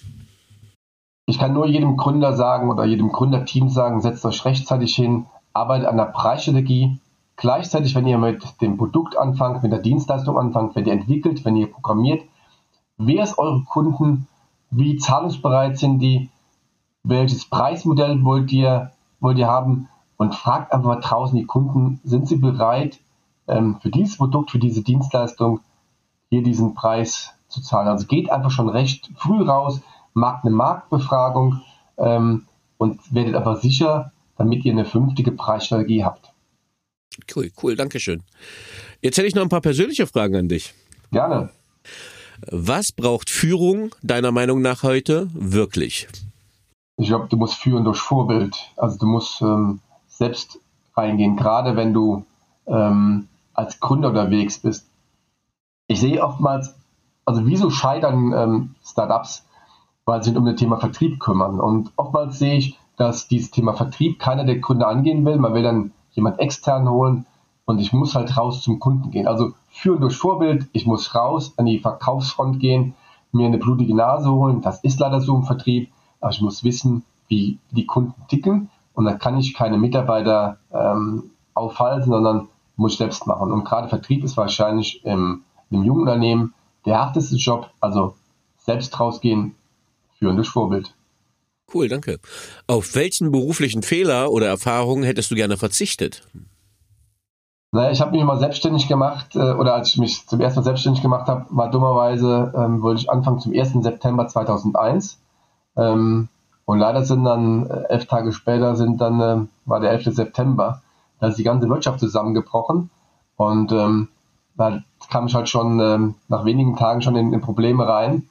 [1.25, 5.87] Ich kann nur jedem Gründer sagen oder jedem Gründerteam sagen, setzt euch rechtzeitig hin, arbeitet
[5.87, 6.99] an der Preisstrategie,
[7.35, 11.55] Gleichzeitig, wenn ihr mit dem Produkt anfangt, mit der Dienstleistung anfangt, wenn ihr entwickelt, wenn
[11.55, 12.23] ihr programmiert,
[12.97, 14.27] wer ist eure Kunden,
[14.69, 16.29] wie zahlungsbereit sind die,
[17.03, 22.27] welches Preismodell wollt ihr, wollt ihr haben und fragt einfach mal draußen die Kunden, sind
[22.27, 22.99] sie bereit,
[23.47, 25.59] ähm, für dieses Produkt, für diese Dienstleistung
[26.29, 27.87] hier diesen Preis zu zahlen.
[27.87, 29.81] Also geht einfach schon recht früh raus,
[30.13, 31.61] macht eine Marktbefragung
[31.97, 36.32] ähm, und werdet aber sicher, damit ihr eine vernünftige Preisstrategie habt.
[37.33, 38.23] Cool, cool, danke schön.
[39.01, 40.73] Jetzt hätte ich noch ein paar persönliche Fragen an dich.
[41.11, 41.49] Gerne.
[42.49, 46.07] Was braucht Führung deiner Meinung nach heute wirklich?
[46.97, 48.55] Ich glaube, du musst führen durch Vorbild.
[48.75, 50.59] Also du musst ähm, selbst
[50.95, 52.25] reingehen, gerade wenn du
[52.67, 54.85] ähm, als Gründer unterwegs bist.
[55.87, 56.75] Ich sehe oftmals,
[57.25, 59.45] also wieso scheitern ähm, Startups,
[60.05, 61.59] weil sie sich um das Thema Vertrieb kümmern.
[61.59, 65.37] Und oftmals sehe ich, dass dieses Thema Vertrieb keiner der Gründer angehen will.
[65.37, 67.25] Man will dann jemand extern holen
[67.65, 69.27] und ich muss halt raus zum Kunden gehen.
[69.27, 72.95] Also führen durch Vorbild, ich muss raus an die Verkaufsfront gehen,
[73.31, 74.61] mir eine blutige Nase holen.
[74.61, 79.05] Das ist leider so im Vertrieb, aber ich muss wissen, wie die Kunden ticken und
[79.05, 83.51] dann kann ich keine Mitarbeiter ähm, aufhalten, sondern muss ich selbst machen.
[83.51, 86.53] Und gerade Vertrieb ist wahrscheinlich im, im jungen Unternehmen
[86.85, 88.15] der harteste Job, also
[88.57, 89.55] selbst rausgehen,
[90.17, 90.93] führen durch Vorbild.
[91.73, 92.19] Cool, danke.
[92.67, 96.23] Auf welchen beruflichen Fehler oder Erfahrungen hättest du gerne verzichtet?
[97.71, 100.63] Naja, ich habe mich mal selbstständig gemacht, äh, oder als ich mich zum ersten Mal
[100.63, 103.81] selbstständig gemacht habe, war dummerweise, ähm, wollte ich anfangen zum 1.
[103.81, 105.17] September 2001.
[105.75, 106.29] Ähm,
[106.65, 110.13] und leider sind dann, äh, elf Tage später sind dann, äh, war der 11.
[110.13, 110.83] September.
[111.19, 112.91] Da ist die ganze Wirtschaft zusammengebrochen.
[113.37, 114.09] Und ähm,
[114.55, 118.29] da kam ich halt schon ähm, nach wenigen Tagen schon in, in Probleme rein,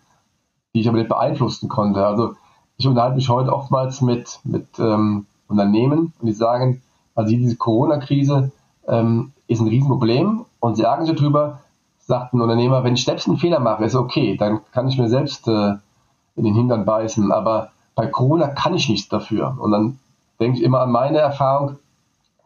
[0.73, 2.07] die ich aber nicht beeinflussen konnte.
[2.07, 2.37] Also
[2.77, 6.83] ich unterhalte mich heute oftmals mit, mit ähm, Unternehmen und die sagen,
[7.15, 8.53] also diese Corona-Krise
[8.89, 11.61] ähm, ist ein Riesenproblem und sie ärgern sich darüber,
[12.01, 15.09] sagt ein Unternehmer, wenn ich selbst einen Fehler mache, ist okay, dann kann ich mir
[15.09, 15.75] selbst äh,
[16.37, 19.57] in den Hintern beißen, aber bei Corona kann ich nichts dafür.
[19.61, 19.99] Und dann
[20.41, 21.77] denke ich immer an meine Erfahrung,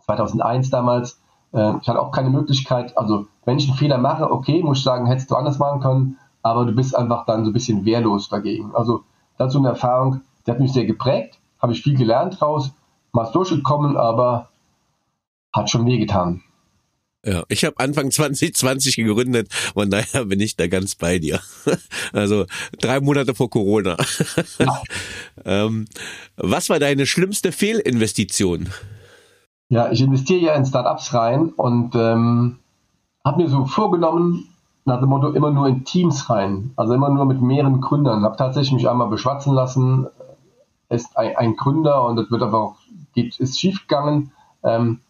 [0.04, 1.20] 2001 damals,
[1.52, 4.84] äh, ich hatte auch keine Möglichkeit, also wenn ich einen Fehler mache, okay, muss ich
[4.84, 8.28] sagen, hättest du anders machen können, aber du bist einfach dann so ein bisschen wehrlos
[8.28, 8.74] dagegen.
[8.74, 9.02] Also
[9.38, 12.72] dazu eine Erfahrung, die hat mich sehr geprägt, habe ich viel gelernt draus,
[13.12, 14.50] mal durchgekommen, aber
[15.52, 16.42] hat schon wehgetan.
[17.24, 21.40] Ja, ich habe Anfang 2020 gegründet und daher bin ich da ganz bei dir.
[22.12, 22.46] Also
[22.80, 23.96] drei Monate vor Corona.
[24.58, 24.82] Ja.
[25.44, 25.86] ähm,
[26.36, 28.68] was war deine schlimmste Fehlinvestition?
[29.68, 32.58] Ja, ich investiere ja in Startups rein und ähm,
[33.24, 34.48] habe mir so vorgenommen,
[34.86, 38.24] nach dem Motto immer nur in Teams rein, also immer nur mit mehreren Gründern.
[38.24, 40.06] Habe tatsächlich mich einmal beschwatzen lassen,
[40.88, 42.76] ist ein, ein Gründer und das wird aber auch,
[43.12, 44.32] geht, ist schief gegangen,
[44.62, 45.00] ähm,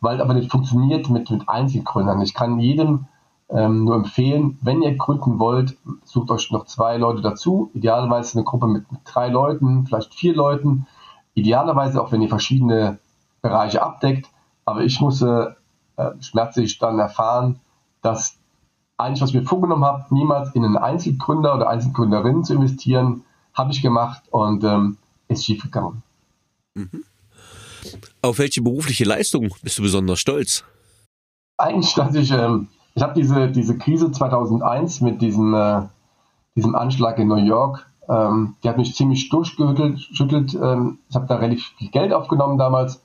[0.00, 2.20] weil aber nicht funktioniert mit, mit Einzelgründern.
[2.22, 3.06] Ich kann jedem
[3.50, 8.44] ähm, nur empfehlen, wenn ihr gründen wollt, sucht euch noch zwei Leute dazu, idealerweise eine
[8.44, 10.86] Gruppe mit, mit drei Leuten, vielleicht vier Leuten,
[11.34, 12.98] idealerweise auch wenn ihr verschiedene
[13.42, 14.30] Bereiche abdeckt,
[14.64, 15.56] aber ich musste
[15.96, 17.58] äh, schmerzlich dann erfahren,
[18.00, 18.38] dass
[18.96, 23.72] eigentlich, was ich mir vorgenommen habe, niemals in einen Einzelgründer oder Einzelgründerin zu investieren, habe
[23.72, 26.02] ich gemacht und ähm, ist schiefgegangen.
[26.74, 27.04] Mhm.
[28.22, 30.64] Auf welche berufliche Leistung bist du besonders stolz?
[31.58, 35.82] Eigentlich, dass ich, ähm, ich habe diese, diese Krise 2001 mit diesem, äh,
[36.56, 40.54] diesem Anschlag in New York, ähm, die hat mich ziemlich durchgeschüttelt.
[40.54, 43.02] Ähm, ich habe da relativ viel Geld aufgenommen damals.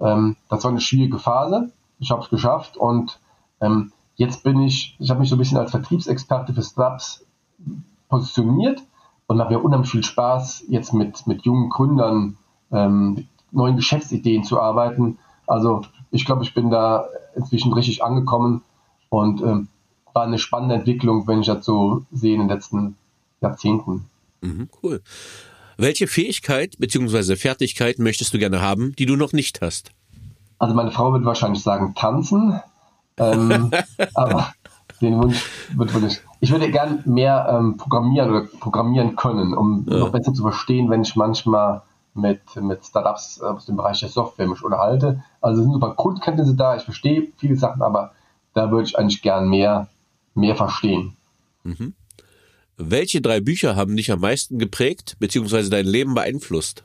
[0.00, 1.72] Ähm, das war eine schwierige Phase.
[1.98, 3.20] Ich habe es geschafft und
[3.60, 7.24] ähm, jetzt bin ich, ich habe mich so ein bisschen als Vertriebsexperte für Startups
[8.08, 8.82] positioniert
[9.26, 12.36] und habe mir unheimlich viel Spaß, jetzt mit, mit jungen Gründern
[12.70, 15.18] ähm, neuen Geschäftsideen zu arbeiten.
[15.46, 18.62] Also ich glaube, ich bin da inzwischen richtig angekommen
[19.08, 19.68] und ähm,
[20.12, 22.96] war eine spannende Entwicklung, wenn ich das so sehe in den letzten
[23.40, 24.06] Jahrzehnten.
[24.40, 25.02] Mhm, cool.
[25.78, 27.36] Welche Fähigkeit bzw.
[27.36, 29.90] Fertigkeit möchtest du gerne haben, die du noch nicht hast?
[30.58, 32.60] Also meine Frau wird wahrscheinlich sagen tanzen,
[33.18, 33.70] ähm,
[34.14, 34.52] aber
[35.00, 35.44] den Wunsch
[35.74, 36.22] wird nicht.
[36.40, 39.98] Ich würde gern mehr ähm, programmieren oder programmieren können, um ja.
[39.98, 41.82] noch besser zu verstehen, wenn ich manchmal
[42.14, 45.24] mit, mit Startups aus dem Bereich der Software mich unterhalte.
[45.40, 48.12] Also sind ein paar Grundkenntnisse da, ich verstehe viele Sachen, aber
[48.54, 49.88] da würde ich eigentlich gern mehr,
[50.34, 51.16] mehr verstehen.
[51.64, 51.94] Mhm.
[52.76, 55.68] Welche drei Bücher haben dich am meisten geprägt bzw.
[55.68, 56.84] dein Leben beeinflusst?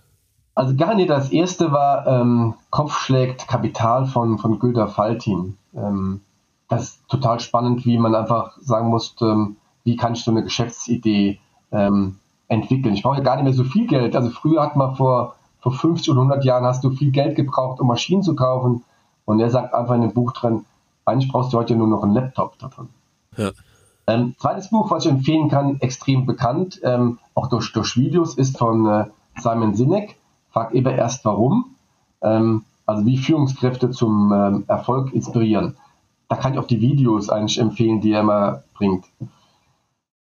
[0.58, 5.56] Also gar das erste war ähm, Kopf schlägt Kapital von, von Gülter Faltin.
[5.76, 6.22] Ähm,
[6.68, 10.42] das ist total spannend, wie man einfach sagen muss, ähm, wie kann ich so eine
[10.42, 11.40] Geschäftsidee
[11.72, 12.96] ähm, entwickeln.
[12.96, 14.16] Ich brauche ja gar nicht mehr so viel Geld.
[14.16, 17.80] Also früher hat man vor, vor 50 oder 100 Jahren hast du viel Geld gebraucht,
[17.80, 18.84] um Maschinen zu kaufen.
[19.26, 20.66] Und er sagt einfach in dem Buch drin,
[21.06, 22.90] eigentlich brauchst du heute nur noch einen Laptop da drin.
[23.38, 23.52] Ja.
[24.08, 28.58] Ähm, zweites Buch, was ich empfehlen kann, extrem bekannt, ähm, auch durch, durch Videos, ist
[28.58, 29.06] von äh,
[29.38, 30.17] Simon Sinek.
[30.58, 31.76] Frag immer erst warum.
[32.24, 35.78] Ähm, also wie Führungskräfte zum ähm, Erfolg inspirieren.
[36.30, 39.06] Da kann ich auch die Videos eigentlich empfehlen, die er immer bringt.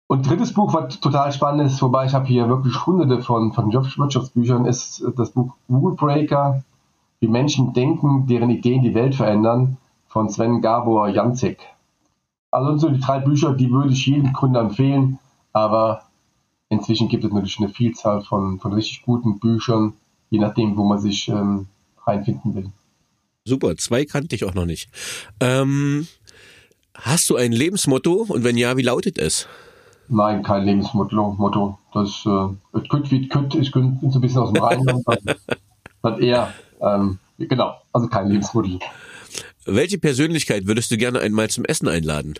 [0.08, 3.72] Und drittes Buch, was total spannend ist, wobei ich habe hier wirklich hunderte von, von
[3.72, 6.62] Wirtschaftsbüchern, ist das Buch Rule Breaker,
[7.20, 11.60] wie Menschen denken, deren Ideen die Welt verändern, von Sven Gabor Janzek.
[12.50, 15.18] Also so die drei Bücher, die würde ich jedem Gründer empfehlen,
[15.54, 16.02] aber
[16.68, 19.94] inzwischen gibt es natürlich eine Vielzahl von, von richtig guten Büchern,
[20.30, 21.66] je nachdem, wo man sich ähm,
[22.06, 22.70] reinfinden will.
[23.44, 24.88] Super, zwei kannte ich auch noch nicht.
[25.40, 26.08] Ähm,
[26.94, 29.46] hast du ein Lebensmotto und wenn ja, wie lautet es?
[30.08, 31.34] Nein, kein Lebensmotto.
[31.38, 31.78] Motto.
[31.92, 33.54] Das äh, kütt wie kütt.
[33.54, 35.04] Ich bin so ein bisschen aus dem Rheinland.
[36.02, 38.78] das eher, ähm, genau, also kein Lebensmotto.
[39.64, 42.34] Welche Persönlichkeit würdest du gerne einmal zum Essen einladen?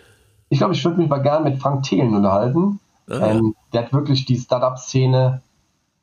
[0.49, 2.79] Ich glaube, ich würde mich mal gerne mit Frank Thelen unterhalten.
[3.09, 5.41] Ah, ähm, der hat wirklich die Startup-Szene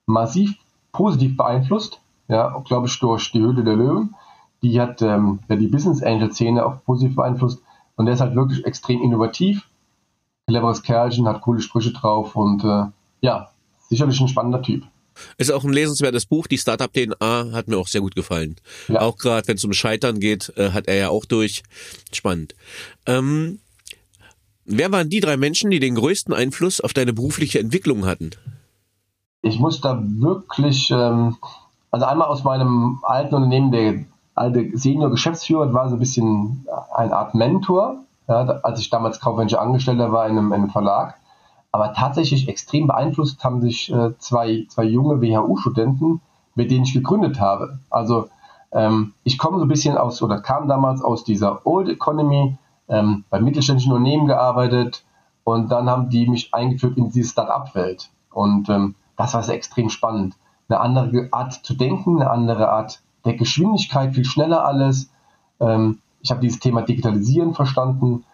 [0.06, 0.54] massiv
[0.94, 2.00] positiv beeinflusst.
[2.28, 4.14] Ja, glaube ich, durch die Höhle der Löwen.
[4.62, 7.62] Die hat ähm, ja, die Business Angel-Szene auch positiv beeinflusst.
[7.96, 9.68] Und der ist halt wirklich extrem innovativ
[10.46, 12.84] cleveres Kerlchen, hat coole Sprüche drauf und äh,
[13.20, 13.50] ja,
[13.88, 14.84] sicherlich ein spannender Typ.
[15.38, 16.48] Ist auch ein lesenswertes Buch.
[16.48, 18.56] Die Startup DNA hat mir auch sehr gut gefallen.
[18.88, 19.00] Ja.
[19.00, 21.62] Auch gerade wenn es um Scheitern geht, äh, hat er ja auch durch.
[22.12, 22.54] Spannend.
[23.06, 23.60] Ähm,
[24.64, 28.30] wer waren die drei Menschen, die den größten Einfluss auf deine berufliche Entwicklung hatten?
[29.44, 31.36] Ich muss da wirklich, ähm,
[31.90, 37.34] also einmal aus meinem alten Unternehmen, der alte Senior-Geschäftsführer war so ein bisschen eine Art
[37.34, 41.18] Mentor ja, als ich damals kaufmännischer Angestellter war in einem, in einem, Verlag.
[41.72, 46.22] Aber tatsächlich extrem beeinflusst haben sich äh, zwei, zwei junge WHU-Studenten,
[46.54, 47.80] mit denen ich gegründet habe.
[47.90, 48.28] Also
[48.72, 52.56] ähm, ich komme so ein bisschen aus oder kam damals aus dieser Old Economy,
[52.88, 55.04] ähm, bei mittelständischen Unternehmen gearbeitet
[55.42, 58.08] und dann haben die mich eingeführt in diese Start-up-Welt.
[58.30, 60.34] Und ähm, das war sehr extrem spannend.
[60.68, 65.10] Eine andere Art zu denken, eine andere Art der Geschwindigkeit, viel schneller alles.
[65.60, 68.24] Ähm, ich habe dieses Thema Digitalisieren verstanden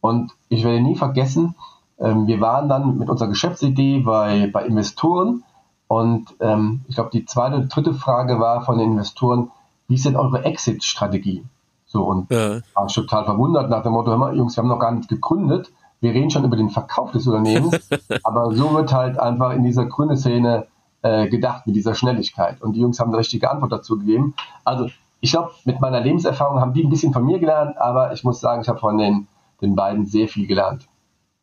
[0.00, 1.54] und ich werde nie vergessen,
[1.98, 5.44] ähm, wir waren dann mit unserer Geschäftsidee bei, bei Investoren
[5.88, 9.50] und ähm, ich glaube, die zweite und dritte Frage war von den Investoren,
[9.88, 11.44] wie ist denn eure Exit-Strategie?
[11.86, 12.60] So, und ja.
[12.74, 15.72] war total verwundert nach dem Motto, hör mal, Jungs, wir haben noch gar nicht gegründet,
[16.00, 17.88] wir reden schon über den Verkauf des Unternehmens,
[18.22, 20.66] aber so wird halt einfach in dieser grünen Szene
[21.02, 22.60] äh, gedacht, mit dieser Schnelligkeit.
[22.62, 24.34] Und die Jungs haben eine richtige Antwort dazu gegeben.
[24.64, 24.88] Also
[25.20, 28.40] ich glaube, mit meiner Lebenserfahrung haben die ein bisschen von mir gelernt, aber ich muss
[28.40, 29.28] sagen, ich habe von den,
[29.60, 30.88] den beiden sehr viel gelernt.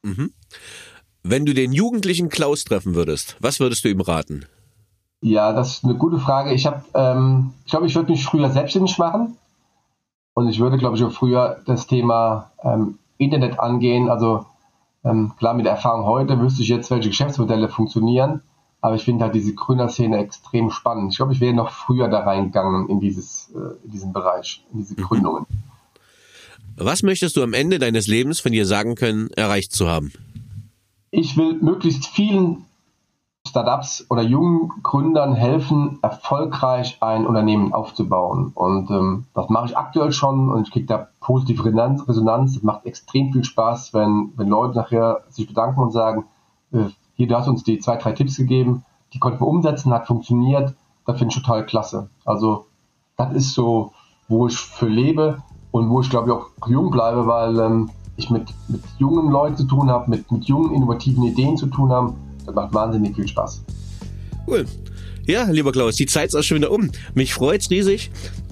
[0.04, 0.34] Mhm.
[1.24, 4.46] Wenn du den jugendlichen Klaus treffen würdest, was würdest du ihm raten?
[5.22, 6.54] Ja, das ist eine gute Frage.
[6.54, 9.36] Ich habe, ähm, ich glaube, ich würde mich früher selbstständig machen
[10.34, 14.10] und ich würde, glaube ich, auch früher das Thema ähm, Internet angehen.
[14.10, 14.46] Also
[15.04, 18.42] ähm, klar, mit der Erfahrung heute wüsste ich jetzt, welche Geschäftsmodelle funktionieren.
[18.80, 21.12] Aber ich finde halt diese Gründerszene extrem spannend.
[21.12, 24.80] Ich glaube, ich wäre noch früher da reingegangen in, dieses, äh, in diesen Bereich, in
[24.80, 25.04] diese mhm.
[25.04, 25.46] Gründungen.
[26.76, 30.14] Was möchtest du am Ende deines Lebens von dir sagen können, erreicht zu haben?
[31.10, 32.67] Ich will möglichst vielen
[33.48, 38.52] Startups oder jungen Gründern helfen, erfolgreich ein Unternehmen aufzubauen.
[38.54, 42.56] Und ähm, das mache ich aktuell schon und ich kriege da positive Resonanz.
[42.56, 46.26] Es macht extrem viel Spaß, wenn, wenn Leute nachher sich bedanken und sagen,
[46.72, 46.86] äh,
[47.16, 48.84] hier, du hast uns die zwei, drei Tipps gegeben,
[49.14, 50.76] die konnten wir umsetzen, hat funktioniert.
[51.06, 52.10] Das finde ich total klasse.
[52.26, 52.66] Also,
[53.16, 53.94] das ist so,
[54.28, 55.42] wo ich für lebe
[55.72, 59.56] und wo ich glaube ich auch jung bleibe, weil ähm, ich mit, mit jungen Leuten
[59.56, 62.14] zu tun habe, mit, mit jungen, innovativen Ideen zu tun habe.
[62.48, 63.64] Das macht wahnsinnig viel Spaß.
[64.48, 64.66] Cool.
[65.28, 66.90] Ja, lieber Klaus, die Zeit ist auch schon wieder um.
[67.14, 68.10] Mich freut's riesig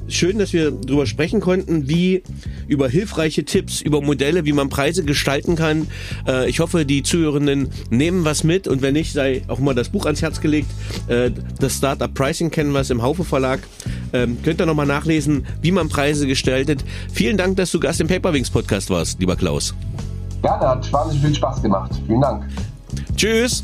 [0.07, 2.23] schön, dass wir darüber sprechen konnten, wie
[2.67, 5.87] über hilfreiche Tipps, über Modelle, wie man Preise gestalten kann.
[6.27, 9.89] Äh, ich hoffe, die Zuhörenden nehmen was mit und wenn nicht, sei auch mal das
[9.89, 10.69] Buch ans Herz gelegt.
[11.07, 13.59] Äh, das Startup Pricing kennen wir es im Haufe Verlag.
[14.13, 16.83] Ähm, könnt ihr nochmal nachlesen, wie man Preise gestaltet.
[17.11, 19.73] Vielen Dank, dass du Gast im Paperwings Podcast warst, lieber Klaus.
[20.41, 21.91] Gerne, hat wahnsinnig viel Spaß gemacht.
[22.05, 22.45] Vielen Dank.
[23.15, 23.63] Tschüss.